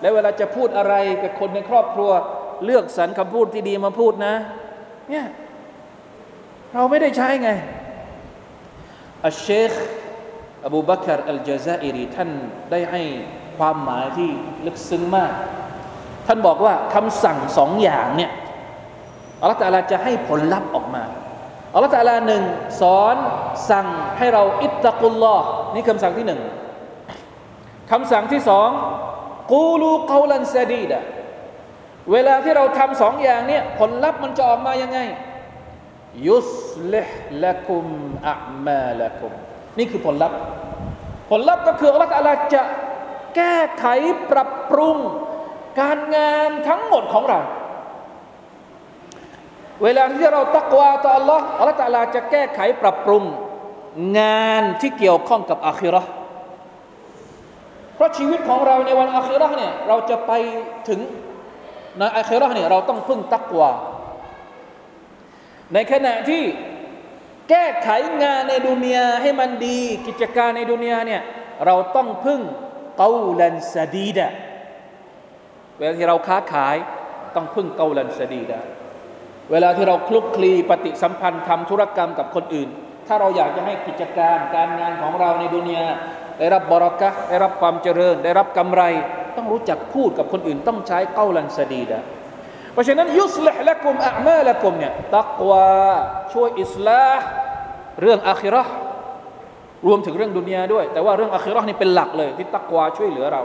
[0.00, 2.10] แล้วเวลาจะพูดอะไรกับคนในครอบครัว
[2.64, 4.34] เลือกสรรคำพูดที่ดีมาพูดนะ
[5.10, 5.24] เนี่ย
[6.76, 7.50] เราไม่ได้ใช้ไง
[9.26, 9.72] อัชเชค
[10.66, 12.30] อบูบักรอัลจาซาอิรีท่าน
[12.70, 13.02] ได้ให้
[13.58, 14.30] ความหมายที่
[14.66, 15.32] ลึกซึ้งมาก
[16.26, 18.32] ท่านบอกว่าคำสั่งสองอย่างเนี่ย
[19.40, 21.04] อัลลอฮฺตาลาจะให้ผลลัพธ์ออกมา
[21.74, 22.42] อัลลอฮฺตาลาหนึ่ง
[22.80, 23.16] สอน
[23.70, 23.86] สั่ง
[24.18, 26.40] ให้เราอิตตะกุลลอฮ์นี่คำสั่งที่หนึ่ง
[27.90, 28.68] คำสั่งที่สอง
[29.52, 31.00] กูลูกาลันซาดีดะ
[32.12, 35.00] เวลาที่เราทำสองอย่างเนี่ยผลลัพธ์มันจะออกมายังไง
[36.28, 36.52] ยุส
[36.92, 37.10] ลิฮ
[37.42, 37.84] ละกุม
[38.30, 39.32] อัมาละกุม
[39.78, 40.38] นี่คือผลลัพธ์
[41.30, 42.62] ผลลัพธ์ก็คืออัลลอฮฺจะ
[43.36, 43.86] แก้ไข
[44.30, 44.96] ปรับปรุง
[45.80, 47.40] การงานทั้งหมดของเรา
[49.82, 53.22] เวลาที่เราตักวาต่อ Allah อัลลอฮฺจะแก้ไขปรับปรุง
[54.18, 56.02] งานที่เกี่ยวข้องกับอาคิรอ
[57.94, 60.32] เพราะชีวิตของเราในวันอาคิรอเนี่ยเราจะไป
[60.88, 61.00] ถึง
[61.98, 63.70] ในอาคิรอเนี่ยเราต้องพึ่งตักวา
[65.74, 66.42] ในขณะที่
[67.50, 67.88] แก้ไข
[68.22, 71.22] งานในดุนยาให้มันดี กิจการในดุนยาเนี่ย
[71.66, 72.40] เราต้องพึ่ง
[72.98, 74.30] เกาลันซดีดะ
[75.78, 76.76] เวลาที่เราค้าขาย
[77.34, 78.60] ต้องพึ่งเกาลันซดีดะ
[79.50, 82.68] เวลาที่เราคลุกคลีปฏิสัมพันธ์ทำธุรกรรมกับคนอื่น
[83.06, 85.86] ถ้าเราอยากจะให้กิจการการงานของเราในดุนยา
[86.38, 88.82] ได้รับบรากะได้รับความเจริญ ได้รับกำไร
[89.36, 92.00] ต้องรู้จักพูดกับคนอื่น ต้องใช้เกาลันซดีดะ
[92.76, 95.68] เพราะฉะนั้นยุสลิฮละกุมอัมาละกุมเนี่ยตักวา
[96.32, 97.26] ช่วยอิสลาห์
[98.02, 98.64] เรื่องอาคิรอ
[99.86, 103.42] รวมถึงเรื่องดุนยาด้วย แต่ว่าเรื่องอาคิรอนี่เป็นหลักเลย ที่ตักวาช่วยเหลือเรา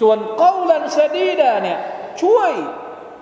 [0.00, 1.78] ส่วนกอลันซดีดาเนี่ย
[2.22, 2.50] ช่วย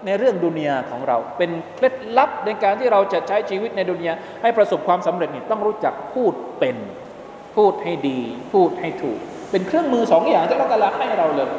[0.07, 6.77] ในเรื่องดุนยาของเรา เป็นเคล็ดลับในการที่เราจะใช้ชีวิตในดุนยาให้ประสบความสำเร็จนี่ต้องรู้จักพูดเป็น
[7.57, 8.21] พูดให้ดี
[8.53, 9.19] พูดให้ถูก
[9.51, 11.51] เป็นเครื่องมือสองอย่างที่เราตลาดให้เราเลย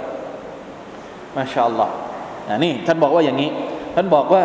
[1.36, 2.07] มาชาอัลลอฮ์
[2.65, 3.51] นี่ท่านบอกว่าอย่างนี้
[3.95, 4.43] ท่านบอกว่า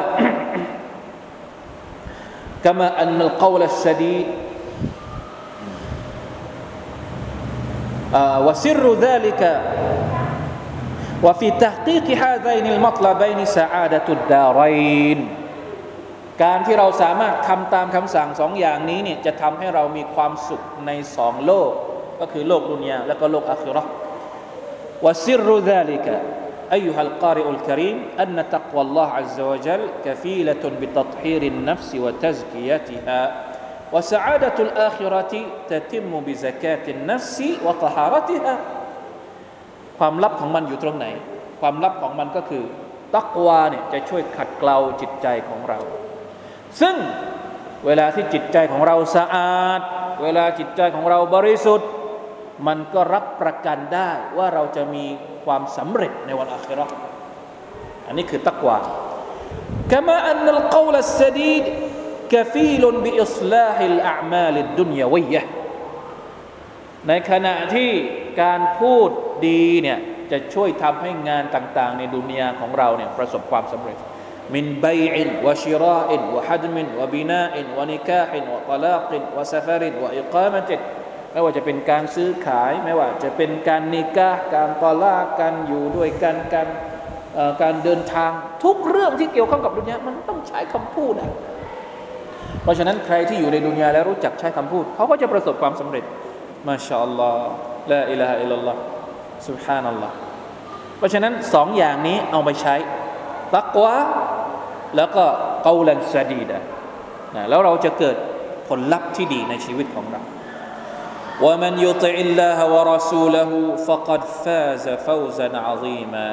[2.65, 4.27] كما أن القول السديد
[8.15, 9.41] آه وسر ذلك
[11.23, 15.19] وفي تحقيق هذين المطلبين سعادة الدارين
[16.43, 21.71] การที่เราสามารถทำตามคำสั่งสองอย่างนี้เนี่ยจะทำให้เรามีความสุขในสองโลก
[22.19, 23.83] ก็คือโลกดุนยาและก็โลกอาคิรอ
[25.05, 26.07] وسر ذلك
[26.73, 33.21] أيها القارئ الكريم أن تقوى الله عز وجل كفيلة بتطهير النفس وتزكيتها
[33.93, 35.33] وسعادة الآخرة
[35.69, 38.55] تتم بزكاة النفس وطهارتها
[39.97, 41.05] ความลับของมันอยู่ตรงไหน
[41.62, 42.63] ความลับของมันก็คือ
[43.15, 45.79] ตักวาเนี่ยจะช่วยขัดเกลาจิตใจของเรา
[46.81, 46.95] ซึ่ง
[47.86, 49.81] เวลาที่จิตใจของเราสะอาด
[50.23, 51.89] เวลาจิตใจของเราบริสุทธิ์
[52.67, 55.05] มันก็รับประกันได้ว่าเราจะมี
[55.45, 56.88] ความสำเร็จในวันอาครา
[58.07, 58.79] อันนี้คือตักวา
[59.91, 61.65] كما أن القول السديد
[62.33, 65.41] كفيل بإصلاح الأعمال الدنيوية
[67.07, 67.89] ในขณะที่
[68.41, 69.10] การพูด
[69.47, 69.99] ดีเนี่ย
[70.31, 73.97] จะช่วยทำให้งานต่างๆ ในดุนยาของเราเนี่ยประสบความสำเร็จ
[74.55, 80.75] มินบอินวะชิราอินวะฮัดมินวะบินาอินวะนิกาอินวะตลากินวะซาฟารินวะอิกามะติ
[81.32, 86.68] ไม่ว่าจะเป็นการซื้อขาย ไม่ว่าจะเป็นการนิกะการตอลาการอยู่ด้วยกันการ
[87.62, 88.30] การเดินทาง
[88.64, 91.30] ทุกเรื่องที่เกี่ยวข้องกับดุนยามันต้องใช้คำพูดนะ
[92.62, 96.04] เพราะฉะนั้นใครที่อยู่ในดุนยาแล้วรู้จักใช้คำพูดเขาก็จะประสบความสำเร็จ
[96.68, 100.14] ما شاء الله لا إله إلا الله سبحان الله
[100.98, 102.74] เพราะฉะนั้นสองอย่างนี้เอาไปใช้
[103.54, 103.94] ตักวะ
[104.96, 105.24] แล้วก็
[105.64, 106.58] เกาลันซาดีดะ
[107.36, 108.16] นะแล้วเราจะเกิด
[108.68, 110.22] ผลลัพธ์ที่ดีในชีวิตของเรา
[111.45, 113.51] ومن يطع الله ورسوله
[113.88, 116.31] فقد فاز فوزا عظيما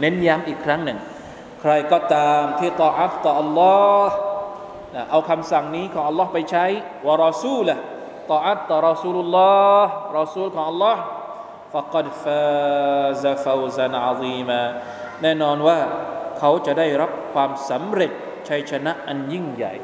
[0.00, 0.98] เน้นย้ำอีกครั้งหนึ่ง
[1.60, 4.06] ใครก็ตามที่ต่ออัตต่อ Allah
[5.10, 6.64] เอาคำสั่งนี้ของ Allah ไปใช้
[7.06, 7.76] วะรอซูละ
[8.30, 10.96] ต่ออัตต่อรอซูลุลลอฮ์รอซูลของ Allah
[11.74, 14.62] فقد فاز فوزا عظيما
[15.22, 15.78] แน่นอนว่า
[16.38, 18.12] เขาจะได้รับความสำเร็จ
[18.48, 19.74] ชัยชนะอันยิ่งใหญ่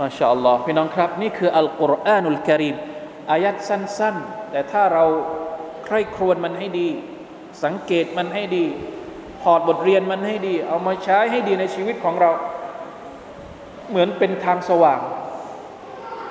[0.00, 2.76] มาชาอัลลอฮ์พี่น้องครับ นี่คืออัลกุรอานุลกิริม
[3.32, 5.04] อายัดสั้น ๆ แต่ถ้าเรา
[5.84, 6.88] ใคร่ครวญมันให้ดี
[7.64, 8.64] สังเกตมันให้ดี
[9.42, 12.30] ถอดบทเรียนมันให้ดี เอามาใช้ให้ดีในชีวิตของเรา
[13.90, 15.00] เหมือนเป็นทางสว่าง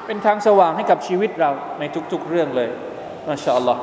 [0.05, 2.69] เป็นทางสว่างให้กับชีวิตเราในทุก ๆ เรื่องเลย
[3.27, 3.81] มาชาอัลลอฮ์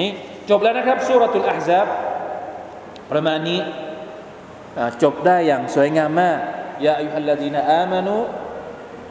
[0.00, 0.10] นี่
[0.50, 1.86] จบแล้วนะครับสุรตุลอาฮซับ
[3.12, 3.60] ประมาณนี้
[5.02, 6.38] จบได้อย่างสวยงามมาก
[6.86, 8.16] ยาอัยฮัลลดีนอามานู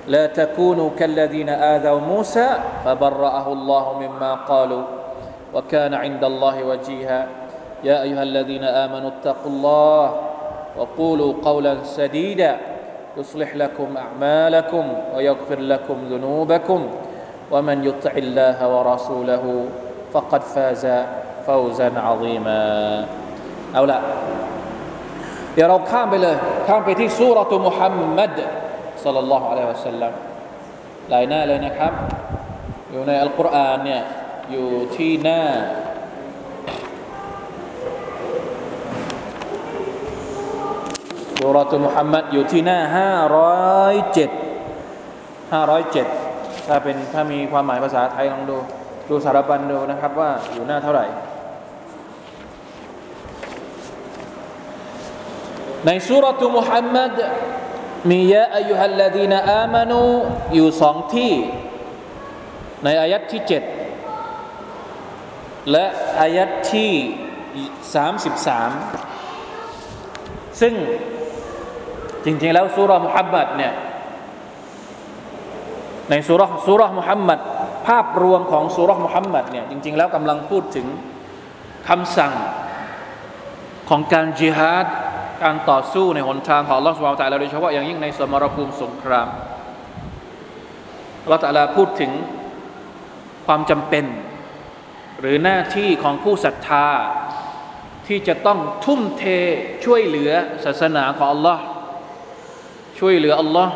[0.08, 2.50] لا تكونوا كالذين آذوا موسى
[2.86, 4.84] فبرأه الله مما قالوا
[5.54, 7.28] وكان عند الله وجيها.
[7.84, 10.16] يا أيها الذين آمنوا اتقوا الله
[10.78, 12.58] وقولوا قولا سديدا.
[13.18, 14.84] يصلح لكم أعمالكم
[15.16, 16.88] ويغفر لكم ذنوبكم.
[17.52, 19.66] ومن يطع الله ورسوله
[20.14, 20.88] فقد فاز
[21.48, 23.06] فوزا عظيما.
[23.78, 24.00] أو لا.
[25.58, 26.38] يا رب كامل
[26.68, 28.36] كامل سورة محمد.
[29.06, 30.14] สัลลัลลอฮุอะลัยฮิวะสัลลัม
[31.10, 31.94] หลายหน้าเลยนะครับ
[32.92, 34.02] อยู่ในอัลกุรอานเนี่ย
[34.52, 35.42] อยู่ที่หน้า
[41.40, 44.30] สุรตุมุฮัมมัดอยู่ที่หน้าห้าร้อยเจ็ด
[45.54, 46.08] ห้าร้อยเจ็ด
[46.68, 48.58] ถ้าเป็นถ้ามีความหมายภาษาไทยลองดู
[49.10, 51.06] ดูสารบัญดูนะครับว่าอยู่หน้าเท่าไหร่
[55.86, 57.14] ในสุรตุมุฮัมมัด
[58.10, 60.04] มียะอายุฮัลลดีนอามานู
[60.54, 61.34] อยู่สองที่
[62.84, 63.64] ในอายัดที่เจ็ด
[65.72, 65.86] และ
[66.22, 66.92] อายัดที่
[67.96, 68.72] สามสิบสาม
[70.62, 70.74] ซึ่ง
[72.26, 73.74] จริงๆแล้วสุรมุฮัมมัดเนี่ย
[76.10, 77.40] ในสุรสุรมุฮัมมัด
[77.88, 80.88] ภาพรวมของสุรมุฮัมมัดเนี่ยจริง ๆ แล้วกำลังพูดถึง
[81.88, 82.34] คำสั่ง
[83.90, 84.86] ของการจิฮาด
[85.43, 89.29] การต่อสู้ในหนทางของอัลลอฮฺสุบไบร์ตะลาโดยเฉพาะอย่างยิ่งในสมรภูมิสงคราม
[91.23, 92.13] อัลลอฮฺตะลาพูดถึง
[93.47, 94.05] ความจำเป็น
[95.21, 96.87] หรือหน้าที่ของผู้ศรัทธา
[98.07, 99.25] ที่จะต้องทุ่มเท
[99.85, 100.33] ช่วยเหลือ
[100.65, 101.63] ศาสนาของอัลลอฮ์
[102.99, 103.75] ช่วยเหลืออัลลอฮ์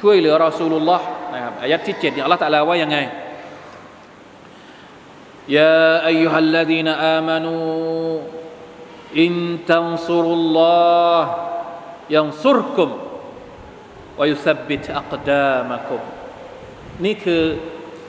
[0.00, 2.98] ช่วยเหลือรอซูลุลลอฮ์นะครับอายัดที่เจ็ดเนี่ยอัลลอฮ์ตะลาว่ายังไง
[5.48, 8.35] يا أيها الذين آمنوا
[9.21, 9.33] อิน
[9.71, 11.29] ตันซุรุลลอฮ์
[12.15, 12.89] ยังซุรกุม
[14.19, 16.01] วายุสบิตอักดามะกุม
[17.03, 17.43] นี่คือ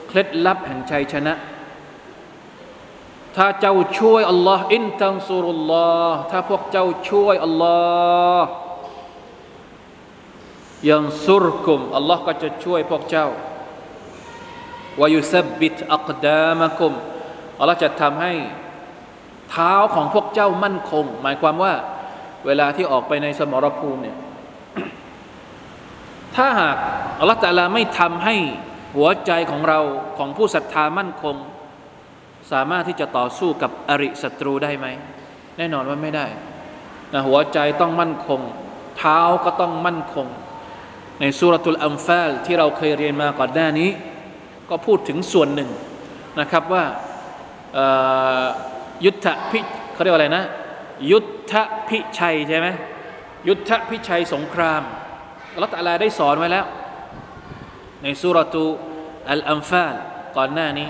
[0.07, 1.33] เคล็ดลับแห่งชัยชนะ
[3.35, 7.77] ถ้าเจ้าช่วยอัลลอฮ์อินตันซุรุลลอฮ์ถ้าพวกเจ้าช่วยอัลลอ
[8.39, 8.47] ฮ์
[10.89, 13.27] ยังซุรกุมอัลลอฮ์ก็จะช่วยพวกเจ้า
[14.99, 16.93] วายุสบิตอักดามะกุม
[17.59, 18.25] อัลลอฮ์จะทำให
[19.51, 21.73] เท้าของพวกเจ้ามั่นคง หมายความว่า
[22.45, 24.17] เวลาที่ออกไปในสมรภูมิเนี่ย
[26.35, 26.77] ถ้าหาก
[27.19, 28.35] อัลลอฮฺตะลาไม่ทำให้
[28.95, 29.79] หัวใจของเรา
[30.17, 31.35] ของผู้ศรัทธามั่นคง
[32.51, 34.87] สามารถที่จะต่อสู้กับอริศัตรูได้ไหม
[35.57, 36.27] แน่นอนว่าไม่ได้
[37.13, 38.41] นะหัวใจต้องมั่นคง
[38.97, 40.27] เท้าก็ต้องมั่นคง
[41.19, 43.89] ในสุรตุลอัมฟาลที่เราเคยเรียนมาก่อนหน้านี้
[44.69, 45.69] ก็พูดถึงส่วนหนึ่ง
[46.39, 46.83] นะครับว่า
[49.05, 49.59] ยุทธพิ
[49.93, 50.43] เขาเรียกว่าอะไรนะ
[51.11, 51.53] ยุทธ
[51.87, 52.67] พิชัยใช่ไหม
[53.47, 54.81] ยุทธพิชัยสงคราม
[55.53, 56.65] อัลลอฮฺตะลาได้สอนไว้แล้ว
[58.03, 58.63] ในสุรตุ
[59.31, 59.95] อัลอัมฟาล
[60.37, 60.87] ก่อนหน้านี้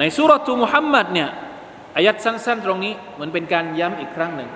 [0.00, 1.28] ในสุรตุมุฮัมมัดเนี่ย
[1.96, 4.50] อายัดสั้นๆ ตรงนี้เหมือนเป็นการย้ำอีกครั้งหนึ่ง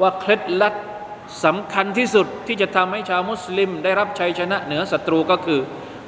[0.00, 0.74] ว่าเคล็ดลับ
[1.44, 5.60] สำคัญที่สุดที่จะทำให้ชาวมุสลิม ได้รับชัยชนะเหนือศัตรูก็คือ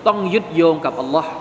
[0.07, 1.33] ต้องยึดโยงกับอัลลอฮ์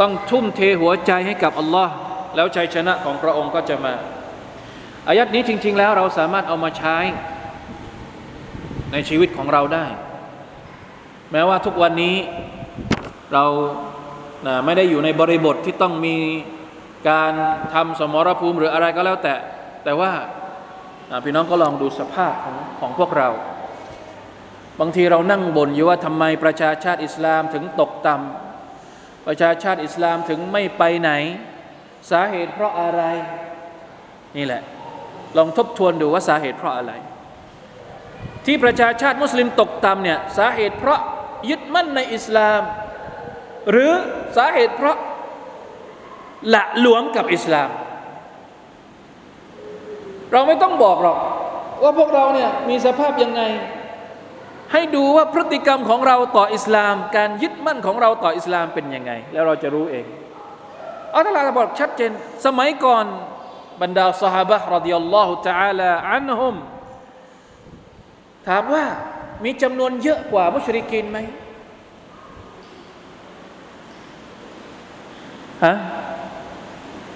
[0.00, 1.94] ต้องทุ่มเทหัวใจให้กับอัลลอฮ์
[2.36, 3.94] แล้วชัยชนะของพระองค์ก็จะมา
[5.08, 6.96] อายัดนี้จริง ๆ แล้วเราสามารถเอามาใช้
[8.92, 9.86] ในชีวิตของเราได้
[11.32, 12.16] แม้ว่าทุกวันนี้
[13.32, 13.44] เรา
[14.64, 16.16] ไม่ได้อยู่ในบริบทที่ต้องมี
[17.10, 17.32] การ
[17.74, 19.34] ทำสมรภูมิหรืออะไรก็แล้วแต่
[19.84, 20.12] แต่ว่า
[21.24, 23.28] พี่น้องก็ลองดูสภาพของของพวกเรา
[24.80, 31.10] บางทีเรานั่งบ่นอยู่ว่าทำไมประชาชาติอิสลามถึงตกต่ำประชาชาติอิสลามถึงไม่ไปไหน
[32.10, 33.02] สาเหตุเพราะอะไร
[34.36, 34.62] นี่แหละ
[35.36, 36.92] ลองทบทวนดูว่าสาเหตุเพราะอะไร
[38.46, 41.00] ที่ประชาชาติมุสลิมตกต่ำเนี่ยสาเหตุเพราะ
[41.50, 42.60] ยึดมั่นในอิสลาม
[43.70, 43.92] หรือ
[44.36, 44.96] สาเหตุเพราะ
[46.54, 47.70] ละหลวมกับอิสลาม
[50.32, 51.18] เราไม่ต้องบอกหรอก
[51.82, 53.42] ว่าพวกเราเนี่ยมีสภาพยังไง
[54.72, 60.06] ให้ดูว่าพฤติกรรมของเราต่ออิสลาม การยึดมั่นของเราต่ออิสลามเป็นยังไง แล้วเราจะรู้เอง
[61.15, 62.11] อัลลอฮฺบอกชัดเจน
[62.45, 63.05] สมัยก่อน
[63.81, 66.55] บรรดาสหบะรดิยัลลอฮุ تعالى อันฮุม
[68.47, 68.85] ถามว่า
[69.43, 71.17] มีจำนวนเยอะกว่ามุชริกินไหม
[75.63, 75.73] ฮะ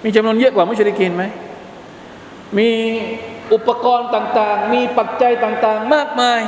[0.04, 1.24] มีจำนวนเยอะกว่ามุชริกินไหม
[2.58, 2.68] มี
[3.52, 6.40] อุปกรณ์ต่าง ๆ มีปัจจัยต่าง ๆ มากมาย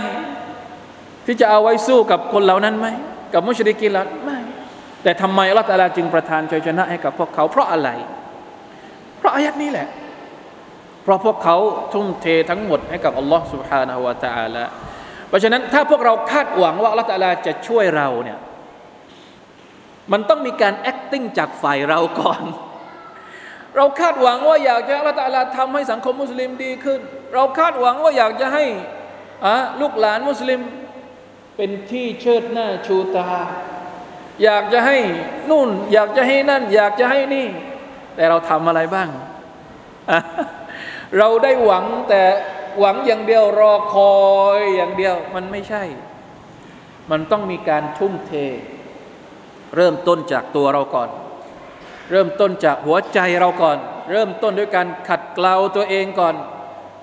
[1.26, 2.86] ที่จะเอาไว้สู้กับคนเหล่านั้นไหม
[3.32, 4.35] กับมุชริกินเหล่านั้นไม่
[5.02, 7.90] แต่ทำไมอัลลอฮฺจึงประทานชัยชนะให้กับพวกเขา เพราะอะไร
[9.18, 9.88] เพราะอายัดนี้แหละ
[11.02, 11.56] เพราะพวกเขา
[11.92, 14.64] ทุ่มเททั้งหมดให้กับอัลลอฮฺ سبحانه และ تعالى
[15.28, 18.38] เพราะฉะนั้นถ้าพวกเราคาดหวังว่าอัลลอฮฺจะช่วยเราเนี่ย
[20.12, 22.42] มันต้องมีการ acting จากฝ่ายเราก่อน
[23.76, 27.00] เราคาดหวังว่าอยากจะอัลลอฮฺทำให้สังคมมุสลิมดีขึ้น
[27.34, 28.64] เราคาดหวังว่าอยากจะให้
[29.80, 30.60] ลูกหลานมุสลิม
[31.56, 33.28] เป็นที่เชิดหน้าชูตา
[34.43, 34.97] อยากจะให้
[35.49, 37.47] นู่น อยากจะให้นั่น อยากจะให้นี่
[38.15, 39.09] แต่เราทำอะไรบ้าง
[41.17, 42.21] เราได้หวังแต่
[42.79, 44.15] หวังอย่างเดียวรอคอ
[44.57, 45.83] ยอย่างเดียวมันไม่ใช่
[47.11, 48.31] มันต้องมีการทุ่มเท
[49.75, 51.09] เริ่มต้นจากตัวเราก่อน
[52.11, 53.77] เริ่มต้นจากหัวใจเราก่อน
[54.11, 56.35] เริ่มต้นด้วยการขัดเกลาตัวเองก่อน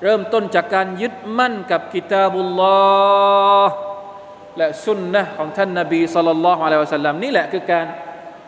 [0.03, 2.79] เริ่มต้นจากการยึดมั่นกับกิตาบุลลอ
[3.65, 3.75] ฮ์
[4.59, 7.87] และสุนนะของท่านนาบีสุลต่านละฮ์อะลัยฮิวะสัลลัมนี่แหละคือการ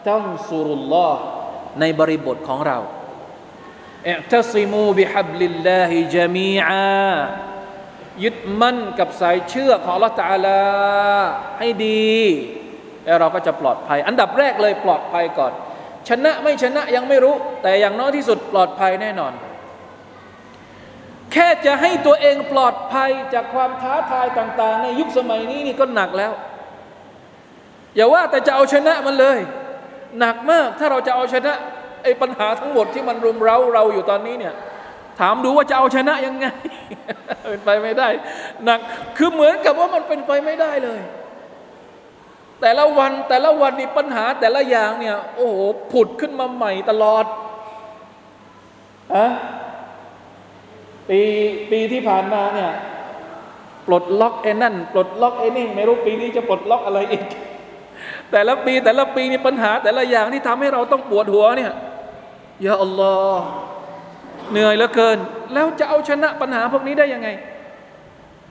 [0.08, 1.20] ตั้งสุรุลลอฮ์
[1.80, 2.78] ในบริบทของเรา
[4.08, 7.16] อิตัซิมูบิฮับลิลลาฮิจามีอา
[8.24, 10.60] ยึดมั่นกับสายเชื่อของ Allah ตาลา
[11.58, 12.14] ให้ดี
[13.04, 15.52] แล้วเราก็จะปลอดภัย อันดับแรกเลยปลอดภัยก่อน
[16.08, 19.32] ชนะไม่ชนะยังไม่รู้ แต่อย่างน้อยที่สุดปลอดภัยแน่นอน
[21.36, 26.32] แค่จะให้ตัวเองปลอดภัยจากความท้าทายต่าง ๆ ในยุคสมัยนี้นี่ก็หนักแล้ว
[27.96, 29.38] อย่าว่าแต่จะเอาชนะมันเลย
[30.18, 31.52] หนักมากถ้าเราจะเอาชนะ
[32.02, 34.54] ไอ้ปัญหาทั้งหมดที่มันรุมเร้าเราอยู่ตอนนี้เนี่ย
[35.20, 36.46] ถามดูว่าจะเอาชนะยังไง
[37.48, 38.08] เป็นไปไม่ได้
[38.64, 38.80] หนัก
[39.16, 41.00] คือเหมือนกับว่ามันเป็นไปไม่ได้เลย
[42.60, 45.58] แต่ละวันแต่ละวันนี่ปัญหาแต่ละอย่างเนี่ย โอ้โห
[45.92, 47.24] ผุดขึ้นมาใหม่ตลอด
[49.14, 49.26] อะ
[51.08, 51.20] ปี
[51.70, 52.72] ปีที่ผ่านมาเนี่ย
[53.86, 57.22] ปลดล็อกไอ้นั่นปลดล็อกไอ้นี่ไม่รู้ปีนี้จะปลดล็อกอะไรอีก
[58.30, 61.72] แต่ละปีแต่ละปีนี่ปัญหา แต่ละอย่างที่ทำให้เราต้องปวดหัวเนี่ย
[62.64, 63.44] ยาอัลลอฮ์
[64.50, 65.18] เหนื่อยเหลือเกิน
[65.52, 67.28] แล้วจะเอาชนะปัญหาพวกนี้ได้ยังไง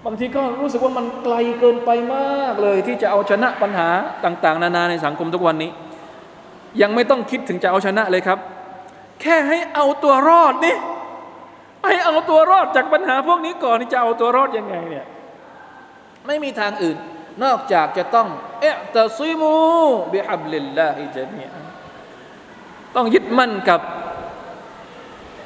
[0.06, 3.88] บางทีก็รู้สึกว่ามันไกลเกินไปมากเลย ที่จะเอาชนะปัญหา
[4.26, 5.72] ต่าง ๆ นานาในสังคมทุกวันนี้
[6.82, 8.40] ยังไม่ต้องคิดถึงจะเอาชนะเลยครับ
[9.22, 10.76] แค่ให้เอาตัวรอดนี่
[11.88, 15.06] ให้เอาตัวรอดจากปัญหาพวกนี้ก่อนที่จะเอาตัวรอดยังไงเนี่ย
[16.28, 16.98] ไม่มีทางอื่น
[17.44, 18.28] นอกจากจะต้อง
[18.62, 18.66] เอ
[18.96, 19.56] ตซิมู
[20.14, 21.64] บิฮับลิลลาฮิจามีอัน
[22.96, 23.82] ต้องยึดมั่นกับ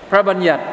[0.10, 0.64] พระบัญญัติ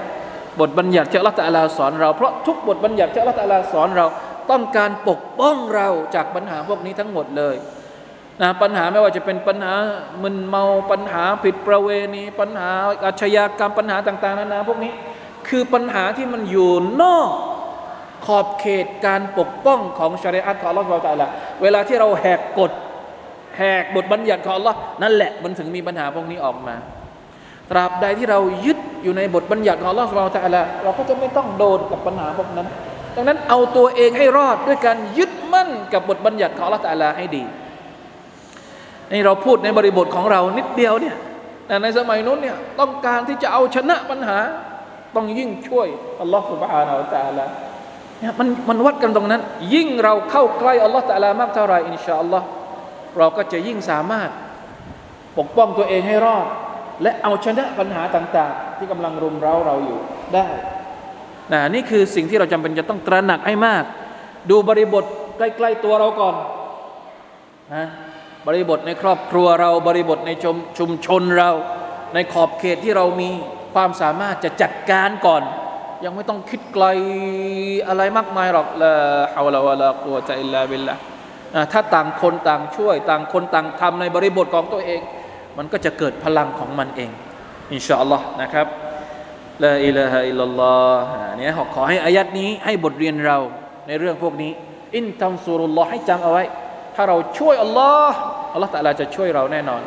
[0.60, 4.06] บทบัญญัติที่อัลลอฮฺตะลาสอนเราเพราะทุกบทบัญญัติที่อัลลอฮฺตะลาสอนเรา
[4.50, 7.56] ต้องการปกป้องเราจากปัญหาพวกนี้ทั้งหมดเลย
[8.42, 9.74] นะปัญหาไม่ว่าจะเป็นปัญหา
[10.22, 12.70] มึนเมาปัญหาผิดประเวณี ปัญหา
[13.04, 14.92] อาชญากรรมปัญหาต่าง ๆนานาพวกนี้
[15.48, 16.70] คือปัญหาที่มันอยู่
[17.02, 17.30] นอก
[18.26, 21.28] ขอบเขตการปกป้องของชริอะห์ของอัลลอฮฺเราแต่ละ
[21.62, 22.72] เวลาที่เราแหกกฎ
[23.58, 26.74] แหกบทบัญญัติของอัลลอฮ์นั่นแหละมันถึงมีปัญหาพวกนี้ออกมา
[27.70, 32.66] ตราบใดที่เรายึดอยู่ในบทบัญญัติของอัลลอฮฺเราแต่ละเราก็จะไม่ต้องโดนกับปัญหาพวกนั้น
[33.16, 37.44] ดังนั้นเอาตัวเองให้รอดด้วยการยึดมั่นกับบทบัญญัติของอัลลอฮฺแต่ละให้ดี
[39.12, 41.16] นี่เราพูดในบริบทของเรานิดเดียวเนี่ย
[41.66, 44.38] แต่ในสมัยนู้นเนี่ยต้องการที่จะเอาชนะปัญหา
[45.16, 45.88] ต้องยิ่งช่วย
[46.20, 47.44] อัลลอฮฺสุบฮานาอัลตะลา
[48.20, 49.42] เนี่ยมันมันวัดกันตรงนั้น
[49.74, 52.46] ยิ่งเราเข้าใกล้อัลลอฮฺตะลามากเท่าไรอินชาอัลลอฮ์
[53.18, 54.30] เราก็จะยิ่งสามารถ
[55.38, 56.46] ปกป้องตัวเองให้รอด
[57.02, 59.98] และเอาชนะปัญหาต่าง ๆ ที่กำลังรุมเร้าเราอยู่
[60.34, 60.46] ได้
[61.52, 63.84] นะนี่คือสิ่งที่เราจำเป็นจะต้องตระหนักให้มาก
[64.50, 65.04] ดูบริบท
[65.38, 66.34] ใกล้ ๆตัวเราก่อน
[67.74, 67.84] นะ
[68.46, 71.50] บริบทในครอบครัวเราบริบทในชุมชุมชนเรา
[72.14, 73.30] ในขอบเขตที่เรามี
[73.76, 75.42] ความสามารถจะจัดการก่อน
[76.04, 76.84] ยังไม่ต้องคิดไกล
[77.88, 80.94] อะไรมากมายหรอกلا حول ولا قوة إلا بالله
[81.72, 85.00] ถ้าต่างคนต่างช่วย ต่างคนต่างทำในบริบทของตัวเอง
[85.58, 87.10] มันก็จะเกิดพลังของมันเอง
[87.72, 88.66] إن شاء الله นะครับ
[89.64, 93.38] لا إله إلا الله เนี่ยขอให้อายัดนี้ให้บทเรียนเรา
[93.86, 94.52] ในเรื่องพวกนี้
[94.96, 96.44] إن تنصروا الله ให้จำเอาไว้
[96.94, 98.16] ถ้าเราช่วยอัลลอฮ์
[98.52, 99.82] อัลลอฮ์ตะลาจะช่วยเราแน่นอน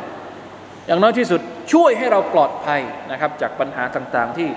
[0.86, 1.40] อย่างน้อยที่สุด
[1.72, 4.48] ช่วยให้เราปลอดภัยนะครับ จากปัญหาต่างๆที่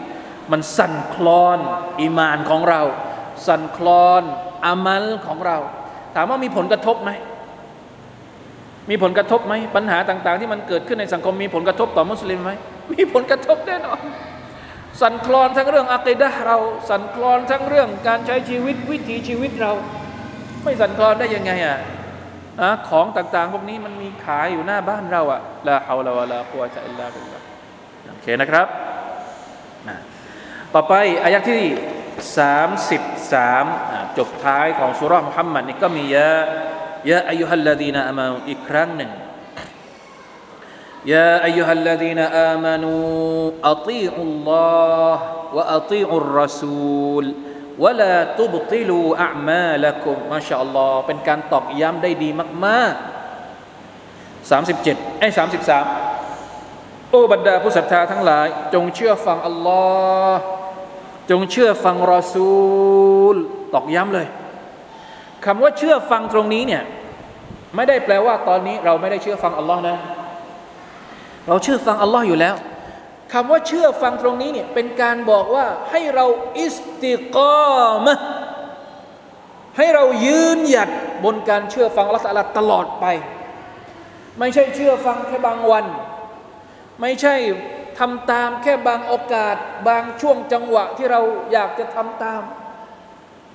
[0.52, 1.60] มันสั่นคลอน
[2.00, 2.82] อีมานของเรา
[3.48, 4.24] สั่นคลอน
[4.66, 5.58] อามัลของเรา
[6.16, 7.12] ถามว่ามีผลกระทบไหม
[8.90, 12.52] มีผลกระทบไหมปัญหาต่าง ๆ ที่มันเกิดขึ้นในสังคมมีผลกระทบต่อมุสลิมไหม
[12.94, 14.02] มีผลกระทบแน่นอน
[15.02, 16.58] สั่นคลอนทั้งเรื่องอักิดะเรา
[16.90, 19.72] สั่นคลอนทั้งเรื่องการใช้ชีวิตวิถีชีวิตเรา
[20.64, 21.80] ไม่สั่นคลอนได้ยังไงอะอะ
[22.89, 27.39] ของต่างๆ พวกนี้มันมีขายอยู่หน้าบ้านเราอะลาฮาวลาวะลากุวะตะอิลลาบิลลา
[28.11, 28.67] โอเคนะครับ
[30.75, 31.63] ต่อไปอายะที่
[33.35, 36.33] 33 จบท้ายของสุรามุฮัมมัดนี่ก็มียะ
[37.11, 39.13] ยะอายุฮัลลดีนอามาอีกครั้งหนึ่ง
[41.05, 45.15] يا أيها الذين آمنوا أطيعوا الله
[45.55, 47.35] وأطيعوا الرسول
[47.84, 52.30] วะลาตุบติลูอามาละกุมมาชาอัลลอฮ์เป็นการตอกย้ำได้ดี
[52.66, 55.28] มากๆ37ไอ้
[56.20, 59.84] 33 โอ้บรรดาผู้ศรัทธาทั้งหลาย จงเชื่อฟังอัลลอ
[60.32, 60.42] ฮ์
[61.32, 62.54] จงเชื่อฟังรอซู
[63.34, 63.36] ล
[63.74, 64.28] ตอกย้ำเลย
[65.46, 66.84] คำว่าเชื่อฟังตรงนี้เนี่ย
[67.76, 69.98] ไม่ได้แปลว่าตอนนี้เราไม่ได้เชื่อฟังอัลลอฮ์นะ
[71.48, 72.56] เราเชื่อฟังอัลลอฮ์อยู่แล้ว
[73.34, 76.26] คำว่าเชื่อฟังตรงนี้เนี่ยเป็นการบอกว่าให้เรา
[76.60, 77.38] อิสติก
[77.86, 78.16] อมะ
[79.78, 80.90] ให้เรายืนหยัด
[81.24, 83.06] บนการเชื่อฟังอัลลอฮ์ตลอดไป
[84.40, 85.86] ไม่ใช่เชื่อฟังแค่บางวัน
[87.02, 87.36] ไม่ใช่
[88.00, 89.56] ทำตามแค่บางโอกาส
[89.88, 91.22] บางช่วงจังหวะที่เรา
[91.52, 92.42] อยากจะทำตาม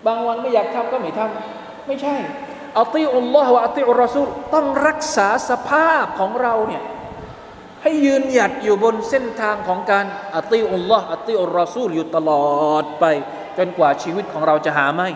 [0.06, 2.16] บางวันไม่อยากทำก็ไม่ทำไม่ใช่
[2.80, 6.82] อัติอุลลอฮ์วะอัติอุรอซูลต้องรักษาสภาพของเราเนี่ย
[7.82, 10.06] ให้ยืนหยัดอยู่บนเส้นทางของการ
[10.36, 13.04] อัติอุลลอฮ์อัติอุลรอซูลอยู่ตลอดไป
[13.58, 15.08] จนกว่าชีวิตของเราจะหาไม่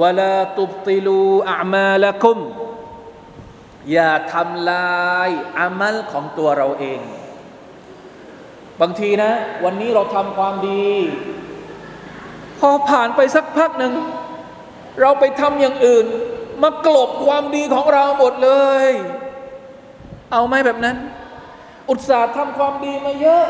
[0.00, 2.38] วลาตุบติลูอามาละคุม
[3.92, 7.00] อย่าทำลายอามัลของตัวเราเอง
[8.80, 9.32] บางทีนะ
[9.64, 10.88] วันนี้เราทำความดี
[12.58, 13.94] พอผ่านไปสักพักหนึ่ง
[15.00, 16.06] เราไปทำอย่างอื่น
[16.62, 18.50] มากลบความดีของเราหมดเล
[18.86, 18.88] ย
[20.32, 20.96] เอาไหมแบบนั้น
[21.90, 23.44] อุตส่าห์ทำความดีมาเยอะ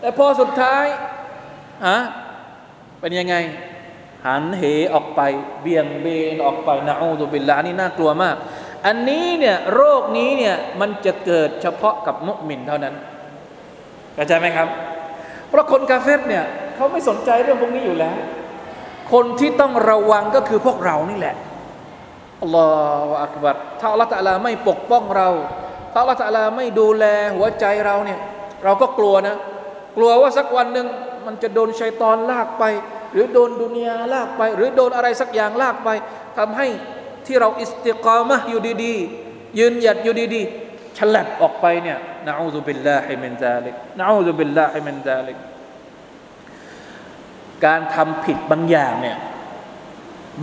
[0.00, 0.84] แต่พอสุดท้าย
[1.86, 1.98] ฮะ
[3.00, 3.34] เป็นยังไง
[4.26, 4.62] หันเห
[4.94, 5.20] ออกไป
[5.60, 8.36] เบี่ยงเบนออกไปนะอูตุบิลลานี่น่ากลัวมาก
[8.86, 12.94] อันนี้เนี่ยโรคนี้เนี่ยมันจะเกิดเฉพาะกับมุสลิมเท่านั้น
[14.14, 14.68] เข้าใจไหมครับ
[15.48, 16.44] เพราะคนกาเฟตเนี่ย
[16.74, 18.16] เขาไม่สนใจเรื่องพวกนี้อยู่แล้ว
[19.12, 21.36] คนที่ต้องระวังก็คือพวกเรานี่แหละ
[22.42, 25.28] الله أكبر ถ้าอัลลอฮฺตะลาไม่ปกป้องเรา
[25.98, 27.04] ถ้าอัลลอฮฺตะลาไม่ดูแล
[27.36, 28.20] หัวใจเราเนี่ย
[28.64, 29.36] เราก็กลัวนะ
[29.96, 30.86] กลัวว่าสักวันหนึ่ง
[31.26, 32.64] มันจะโดนชัยตอนลากไป
[33.12, 35.88] หรือโดนดุนยาลากไป หรือโดนอะไรสักอย่างลากไป
[36.38, 36.66] ทำให้
[37.26, 45.36] ที่เราอิสติกามะอยู่ดีๆยืนหยัดอยู่ดีๆฉลับออกไปเนี่ยนะอูซุบิลลาฮิมินซาลิกนะอูซุบิลลาฮิมินซาลิก
[47.64, 49.16] การทำผิดบางอย่างเนี่ย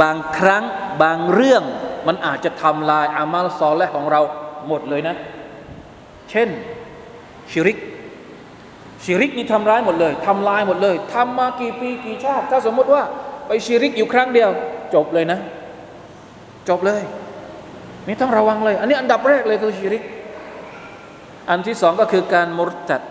[0.01, 0.63] บางครั้ง
[1.03, 1.63] บางเรื่อง
[2.07, 4.21] มันอาจจะทำลายอามัลซอลและของเรา
[4.67, 5.15] หมดเลยนะ
[6.31, 6.49] เช่น
[7.51, 7.77] ชิริก
[9.03, 13.03] ชิริกนี่ทำร้ายหมดเลยทำลายหมดเลยทำมากี่ปีกี่ชาติ ถ้าสมมติว่า
[13.47, 14.49] ไปชิริกอยู่ครั้งเดียว
[14.95, 15.39] จบเลยนะ
[16.69, 17.01] จบเลย
[18.07, 20.03] นี่ต้องระวังเลย อันนี้อันดับแรกเลยคือชิริก
[21.49, 23.01] อันที่สองก็คือการมุรตัด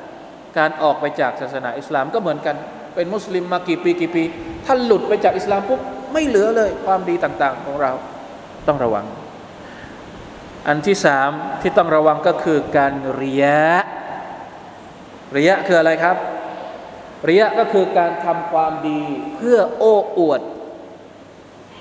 [0.59, 2.57] การออกไปจากศาสนาอิสลามก็เหมือนกัน
[2.95, 4.23] เป็นมุสลิมมากี่ปีกี่ปี
[4.65, 5.81] ถ้าหลุดไปจากอิสลามปุ๊บ
[6.13, 7.93] ไม่เหลือเลยความดีต่าง ๆ ของเรา
[8.67, 9.05] ต้องระวัง
[10.69, 13.85] อันที่สามที่ต้องระวังก็คือการเรียะ
[15.33, 16.17] เรียะคืออะไรครับ
[17.27, 19.03] เรียะก็คือการทำความดี
[19.37, 20.41] เพื่อโอ้อวด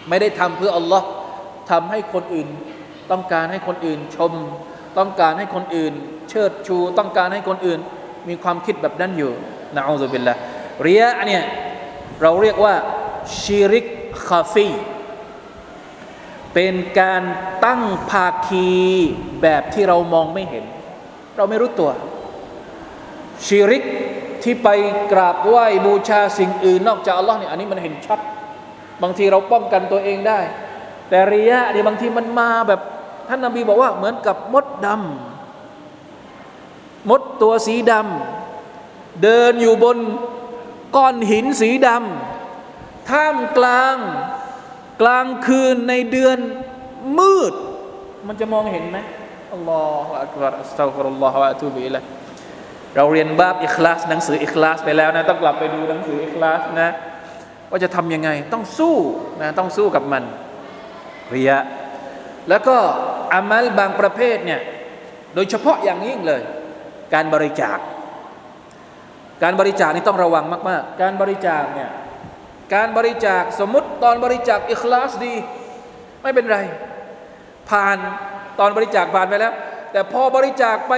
[0.10, 1.08] ไม่ได้ทำเพื่ออัลลอฮ์
[1.72, 2.48] ทำให้คนอื่น
[3.12, 4.34] ต้องการให้คนอื่นชม
[4.98, 5.94] ต้องการให้คนอื่น
[6.30, 7.80] เชิดชู ต้องการให้คนอื่น
[8.30, 9.32] มีความคิดแบบนั้นอยู่
[9.76, 10.36] นะอูซุบิลละ
[10.84, 11.44] เรียะเนี่ย
[12.22, 12.76] เราเรียกว่า
[13.42, 13.86] ชิริก
[14.28, 14.70] คาฟี
[16.54, 17.24] เป็นการ
[17.66, 18.70] ตั้งภาคี
[19.42, 20.66] แบบที่เรามองไม่เห็น
[21.38, 21.92] เราไม่รู้ตัว
[23.46, 23.84] ชิริก
[24.44, 24.70] ที่ไป
[25.12, 28.20] กราบไหว้บูชาสิ่งอื่น นอกจากอัลลอฮ์เนี่ยอันนี้มันเห็นชัด
[29.04, 30.40] บางทีเราป้องกันตัวเองได้
[31.10, 32.82] แต่ริยะเนี่ยบางทีมันมาแบบ
[33.30, 39.98] ท่านนาบีบอกว่าเหมือนกับมดดำมดตัวสีดำเดินอยู่บน
[40.96, 43.96] ก้อนหินสีดำท่ามกลาง
[45.04, 46.38] กลางคืนในเดือน
[47.20, 47.54] มืด
[48.28, 48.98] มันจะมองเห็นไหม
[49.54, 52.04] อัลลอฮฺอักบารอัสตัฆฟิรุลลอฮฺวะอะตูบิอิลัย
[52.96, 56.90] เราเรียนบาบอิคลาสหนังสืออิคลาสไปแล้วนะ ต้องกลับไปดูหนังสืออิคลาสนะ
[57.70, 58.98] ว่าจะทำยังไง ต้องสู้
[59.42, 60.24] นะต้องสู้กับมัน
[61.32, 61.52] เรีย
[62.50, 62.78] แล้วก็
[63.34, 64.60] อามัลบางประเภทเนี่ย
[65.36, 66.42] โดยเฉพาะอย่างยิ่งเลย
[67.14, 67.78] การบริจาค
[69.44, 71.90] การบริจาคนี่ต้องระวังมาก ๆ การบริจาคเนี่ย
[72.74, 75.34] การบริจาคสมมติตอนบริจาคอิคลาสดี
[76.22, 76.60] ไม่เป็นไร
[77.70, 77.98] ผ่าน
[78.60, 79.54] ตอนบริจาคผ่านไปแล้ว
[79.92, 80.94] แต่พอบริจาคไป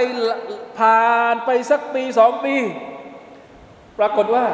[0.78, 2.54] ผ่านไปสักปีสองปี
[3.98, 4.44] ปรากฏว่า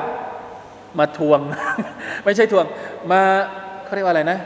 [0.98, 1.40] มาทวง
[2.24, 2.64] ไม่ใช่ทวง
[3.10, 3.20] มา
[3.84, 4.38] เขาเรียกว่าอะไรนะ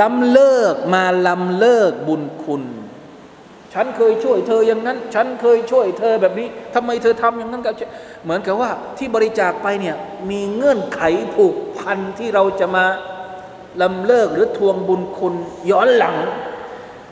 [0.00, 2.62] ล้ำเลิกมาล้ำเลิกบุญคุณ
[3.74, 7.74] ฉันเคยช่วยเธออย่างนั้น ฉันเคยช่วยเธอแบบนี้ทำไมเธอทำอย่างนั้นกับ
[8.24, 9.96] เหมือนกับว่าที่บริจาคไปเนี่ย
[10.30, 11.02] มีเงื่อนไข
[11.34, 12.84] ผูกพันที่เราจะมา
[13.82, 15.34] ลำเลิกหรือทวงบุญคุณ
[15.70, 16.16] ย้อนหลัง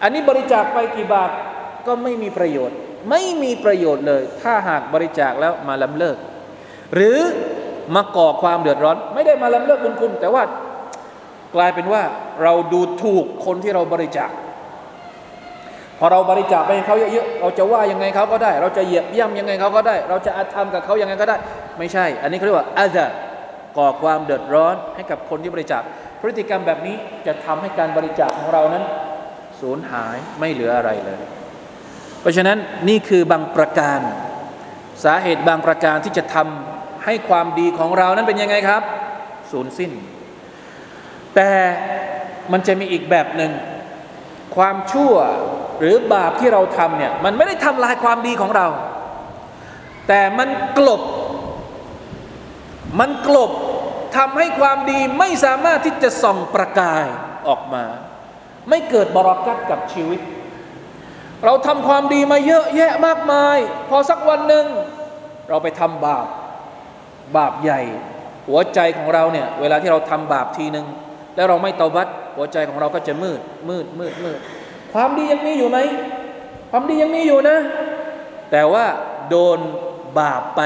[0.02, 1.30] อันนี้บริจาคไปกี่บาท
[1.86, 2.76] ก็ไม่มีประโยชน์
[3.10, 6.16] ไม่มีประโยชน์เลย ถ้าหากบริจาคแล้วมาลำเลิก
[6.94, 7.18] หรือ
[7.94, 10.42] มาก่อความเดือดร้อน ไม่ได้มาลำเลิกบุญคุณ แต่ว่า
[11.54, 12.02] กลายเป็นว่า
[12.42, 14.30] เราดูถูกคนที่เราบริจาค
[16.04, 21.36] พอเราบริจาคไปให้เขาเยอะๆ เราจะว่ายังไงเขาก็ได้ เราจะเหยียบย่ำยังไงเขาก็ได้ เราจะอาธรรมกับเขายังไงก็ได้
[21.78, 23.06] ไม่ใช่ อันนี้เขาเรียกว่าอาซา
[23.78, 25.82] ก่อความเดือดร้อนให้กับคนที่บริจาค
[26.20, 26.96] พฤติกรรมแบบนี้
[27.26, 28.84] จะทำให้การบริจาคของเรานั้น
[29.60, 31.20] สูญหายไม่เหลืออะไรเลย
[32.20, 34.00] เพราะฉะนั้นนี่คือบางประการ
[35.04, 38.82] สาเหตุบางประการที่จะทำให้ความดีของเรานั้นเป็นยังไงครับ
[39.50, 39.90] สูญสิ้น
[41.34, 41.50] แต่
[42.52, 43.52] มันจะมีอีกแบบหนึ่ง
[44.56, 45.14] ความชั่ว
[45.82, 48.66] หรือบาปที่เราทำเนี่ยมันไม่ได้ทำลายความดีของเรา
[50.08, 51.02] แต่มันกลบ
[53.00, 53.50] มันกลบ
[54.16, 57.06] ทำให้ความดีไม่สามารถที่จะส่องประกาย
[57.48, 57.84] ออกมา
[58.68, 60.20] ไม่เกิดบรากัดกับชีวิต
[61.44, 63.58] เราทำความดีมาเยอะแยะมากมาย
[63.88, 64.66] พอสักวันหนึ่ง
[65.48, 66.26] เราไปทำบาป
[67.36, 67.80] บาปใหญ่
[68.48, 70.86] หัวใจของเราเนี่ยเวลาที่เราทำบาปทีหนึ่ง
[71.36, 74.38] แล้วเราไม่เตาบัดหัวใจของเราก็จะมืดมืดมืดมืด
[74.92, 75.78] ความดียังมีอยู่ไหม
[76.70, 77.58] ความดียังมีอยู่นะ
[78.50, 78.84] แต่ว่า
[79.28, 79.58] โดน
[80.18, 80.60] บาปไป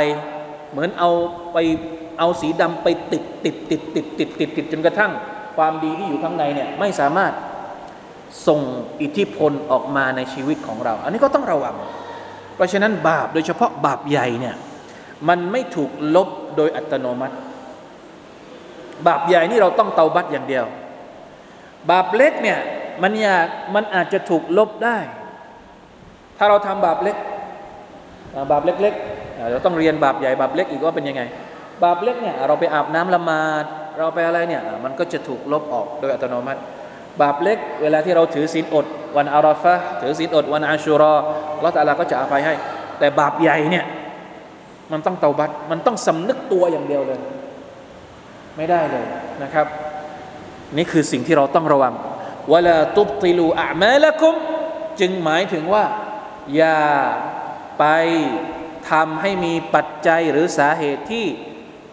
[0.71, 1.11] เหมือนเอา
[1.53, 1.59] ไป
[2.19, 5.13] เอาสีดำไปติดติดติดติดติดติดติดจนกระทั่ง
[5.57, 7.33] ความดีที่อยู่ข้างในเนี่ยไม่สามารถ
[8.47, 8.61] ส่ง
[9.03, 11.75] อิทธิพลออกมาในชีวิตของเรา อันนี้ก็ต้องระวัง
[12.55, 14.55] เพราะฉะนั้นบาปโดยเฉพาะบาปใหญ่เนี่ย
[15.29, 17.37] มันไม่ถูกลบโดยอัตโนมัติ
[19.07, 20.65] บาปใหญ่นี่เราต้องเตาบัตอย่างเดียว
[21.91, 22.59] บาปเล็กเนี่ย
[23.03, 24.99] มันอยากมันอาจจะถูกลบได้
[26.39, 27.17] ถ้าเราทำบาปเล็ก
[28.53, 31.23] บาปเล็กๆเราต้องเรียนบาปใหญ่บาปเล็กอีกว่าเป็นยังไง
[31.85, 33.65] บาปเล็กเนี่ยเราไปอาบน้ำละมาด
[33.99, 36.61] เราไปอะไรเนี่ยมันก็จะถูกลบออกโดยอัตโนมัติ
[37.23, 38.87] บาปเล็ก เวลาที่เราถือศีลอด
[39.17, 41.15] วันอาราฟะถือศีลอด วันอาชูรอ
[41.61, 42.55] เราแต่ละก็จะอภัยให้
[42.99, 43.85] แต่บาปใหญ่เนี่ย
[44.93, 47.21] มันต้องเตาบัตมันต้องสำนึกตัวอย่างเดียวเลย
[48.57, 49.05] ไม่ได้เลย
[49.43, 49.67] นะครับ
[50.77, 51.93] นี่คือสิ่งที่เราต้องระวัง
[52.54, 54.36] วลาตุบติลูอามาละกุม
[55.00, 55.86] จึงหมายถึงว่า
[56.56, 56.80] อย่า
[57.80, 57.86] ไป
[58.92, 61.26] ทำให้มีปัจจัยหรือสาเหตุที่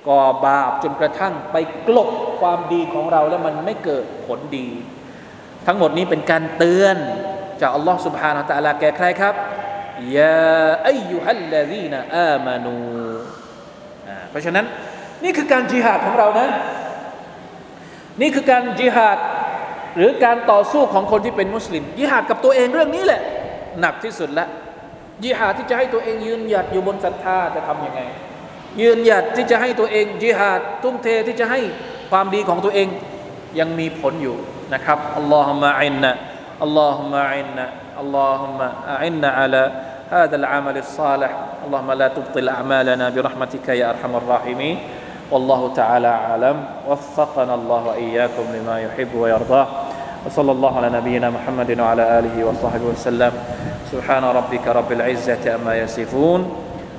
[0.09, 1.57] ก่อบาปจนกระทั่งไป
[1.89, 4.69] กลบความดีของเราแล้วมันไม่เกิดผลดี
[5.67, 6.97] ทั้งหมดนี้เป็นการเตือน
[7.61, 9.35] จากอัลลอฮ์ سبحانه และ تعالى แก่ใครครับ
[10.17, 12.77] ยาอายุฮัลลาดีนอามานู
[14.31, 14.65] เพราะฉะนั้น
[15.25, 16.49] นี่คือการจิหาดของเรานะ
[18.21, 19.19] นี่คือการจิหาด
[19.97, 23.21] หรือการต่อสู้ของคนที่เป็นมุสลิมยิหาดกับตัวเองเรื่องนี้แหละ
[23.81, 24.47] หนักที่สุดละ
[25.25, 28.01] ยิหาดที่จะให้ตัวเองยืนหยัดอยู่บนศรัทธาจะทำยังไง
[28.81, 31.61] ยืนหยัดที่จะให้ตัวเองยิหาดทุ่มเทที่จะให้
[32.11, 32.89] ความดีของตัวเอง
[33.59, 34.37] ยังมีผลอยู่
[34.75, 36.11] นะครับอัลลอฮุมะอินนะ
[36.63, 37.65] อัลลอฮุมะอินนะ
[38.01, 38.69] อัลลอฮุมะ
[39.03, 39.57] อินนะอัล
[40.11, 41.31] هذا العمل الصالح
[41.69, 44.77] اللهم لا تبطل أعمالنا برحمتك يا أرحم الراحمين
[45.32, 46.66] والله تعالى أعلم.
[46.90, 49.68] وفقنا الله وإياكم لما يحب ويرضاه.
[50.26, 53.32] وصلى الله على نبينا محمد وعلى آله وصحبه وسلم.
[53.92, 56.52] سبحان ربك رب العزة أما يصفون.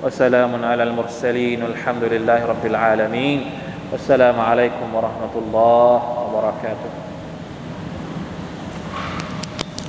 [0.05, 1.62] وسلام على المرسلين.
[1.62, 3.51] والحمد لله رب العالمين.
[3.93, 5.95] والسلام عليكم ورحمة الله
[6.25, 7.03] وبركاته.